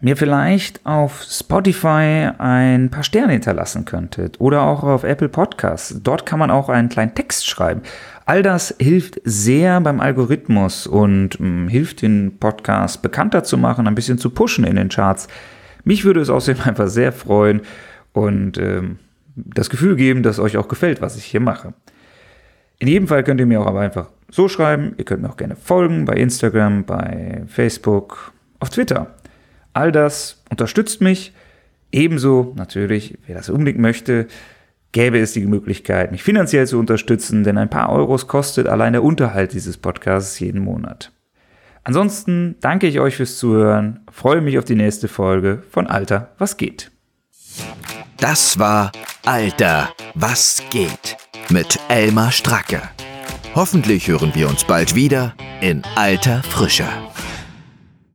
mir 0.00 0.16
vielleicht 0.16 0.86
auf 0.86 1.24
Spotify 1.28 2.30
ein 2.38 2.90
paar 2.90 3.02
Sterne 3.02 3.32
hinterlassen 3.32 3.86
könntet 3.86 4.40
oder 4.40 4.62
auch 4.62 4.84
auf 4.84 5.02
Apple 5.02 5.28
Podcasts. 5.28 6.00
Dort 6.00 6.24
kann 6.26 6.38
man 6.38 6.52
auch 6.52 6.68
einen 6.68 6.90
kleinen 6.90 7.16
Text 7.16 7.44
schreiben. 7.44 7.82
All 8.24 8.44
das 8.44 8.72
hilft 8.78 9.20
sehr 9.24 9.80
beim 9.80 9.98
Algorithmus 9.98 10.86
und 10.86 11.40
mh, 11.40 11.46
hm, 11.46 11.68
hilft 11.68 12.02
den 12.02 12.38
Podcast 12.38 13.02
bekannter 13.02 13.42
zu 13.42 13.58
machen, 13.58 13.88
ein 13.88 13.96
bisschen 13.96 14.18
zu 14.18 14.30
pushen 14.30 14.64
in 14.64 14.76
den 14.76 14.90
Charts. 14.90 15.26
Mich 15.82 16.04
würde 16.04 16.20
es 16.20 16.30
außerdem 16.30 16.62
einfach 16.66 16.86
sehr 16.86 17.10
freuen 17.10 17.62
und 18.12 18.58
ähm, 18.58 19.00
das 19.34 19.70
Gefühl 19.70 19.96
geben, 19.96 20.22
dass 20.22 20.38
euch 20.38 20.56
auch 20.56 20.68
gefällt, 20.68 21.02
was 21.02 21.16
ich 21.16 21.24
hier 21.24 21.40
mache. 21.40 21.74
In 22.78 22.88
jedem 22.88 23.08
Fall 23.08 23.24
könnt 23.24 23.40
ihr 23.40 23.46
mir 23.46 23.60
auch 23.60 23.66
aber 23.66 23.80
einfach 23.80 24.10
so 24.30 24.48
schreiben. 24.48 24.94
Ihr 24.98 25.04
könnt 25.04 25.22
mir 25.22 25.30
auch 25.30 25.36
gerne 25.36 25.56
folgen 25.56 26.04
bei 26.04 26.14
Instagram, 26.14 26.84
bei 26.84 27.42
Facebook, 27.46 28.32
auf 28.60 28.70
Twitter. 28.70 29.14
All 29.72 29.92
das 29.92 30.42
unterstützt 30.50 31.00
mich. 31.00 31.32
Ebenso 31.92 32.52
natürlich, 32.56 33.18
wer 33.26 33.36
das 33.36 33.48
unbedingt 33.48 33.78
möchte, 33.78 34.26
gäbe 34.92 35.18
es 35.18 35.32
die 35.32 35.46
Möglichkeit, 35.46 36.10
mich 36.10 36.22
finanziell 36.22 36.66
zu 36.66 36.78
unterstützen, 36.78 37.44
denn 37.44 37.58
ein 37.58 37.70
paar 37.70 37.90
Euros 37.90 38.26
kostet 38.26 38.66
allein 38.66 38.92
der 38.94 39.02
Unterhalt 39.02 39.52
dieses 39.52 39.76
Podcasts 39.76 40.38
jeden 40.40 40.60
Monat. 40.60 41.12
Ansonsten 41.84 42.56
danke 42.60 42.86
ich 42.86 42.98
euch 42.98 43.16
fürs 43.16 43.38
Zuhören, 43.38 44.00
freue 44.10 44.40
mich 44.40 44.58
auf 44.58 44.64
die 44.64 44.74
nächste 44.74 45.06
Folge 45.06 45.62
von 45.70 45.86
Alter, 45.86 46.32
was 46.38 46.56
geht. 46.56 46.90
Das 48.16 48.58
war 48.58 48.90
Alter, 49.24 49.90
was 50.14 50.62
geht 50.70 51.16
mit 51.50 51.78
Elmar 51.88 52.32
Stracke. 52.32 52.82
Hoffentlich 53.54 54.08
hören 54.08 54.34
wir 54.34 54.48
uns 54.48 54.64
bald 54.64 54.94
wieder 54.94 55.34
in 55.60 55.82
alter 55.94 56.42
Frische. 56.42 56.88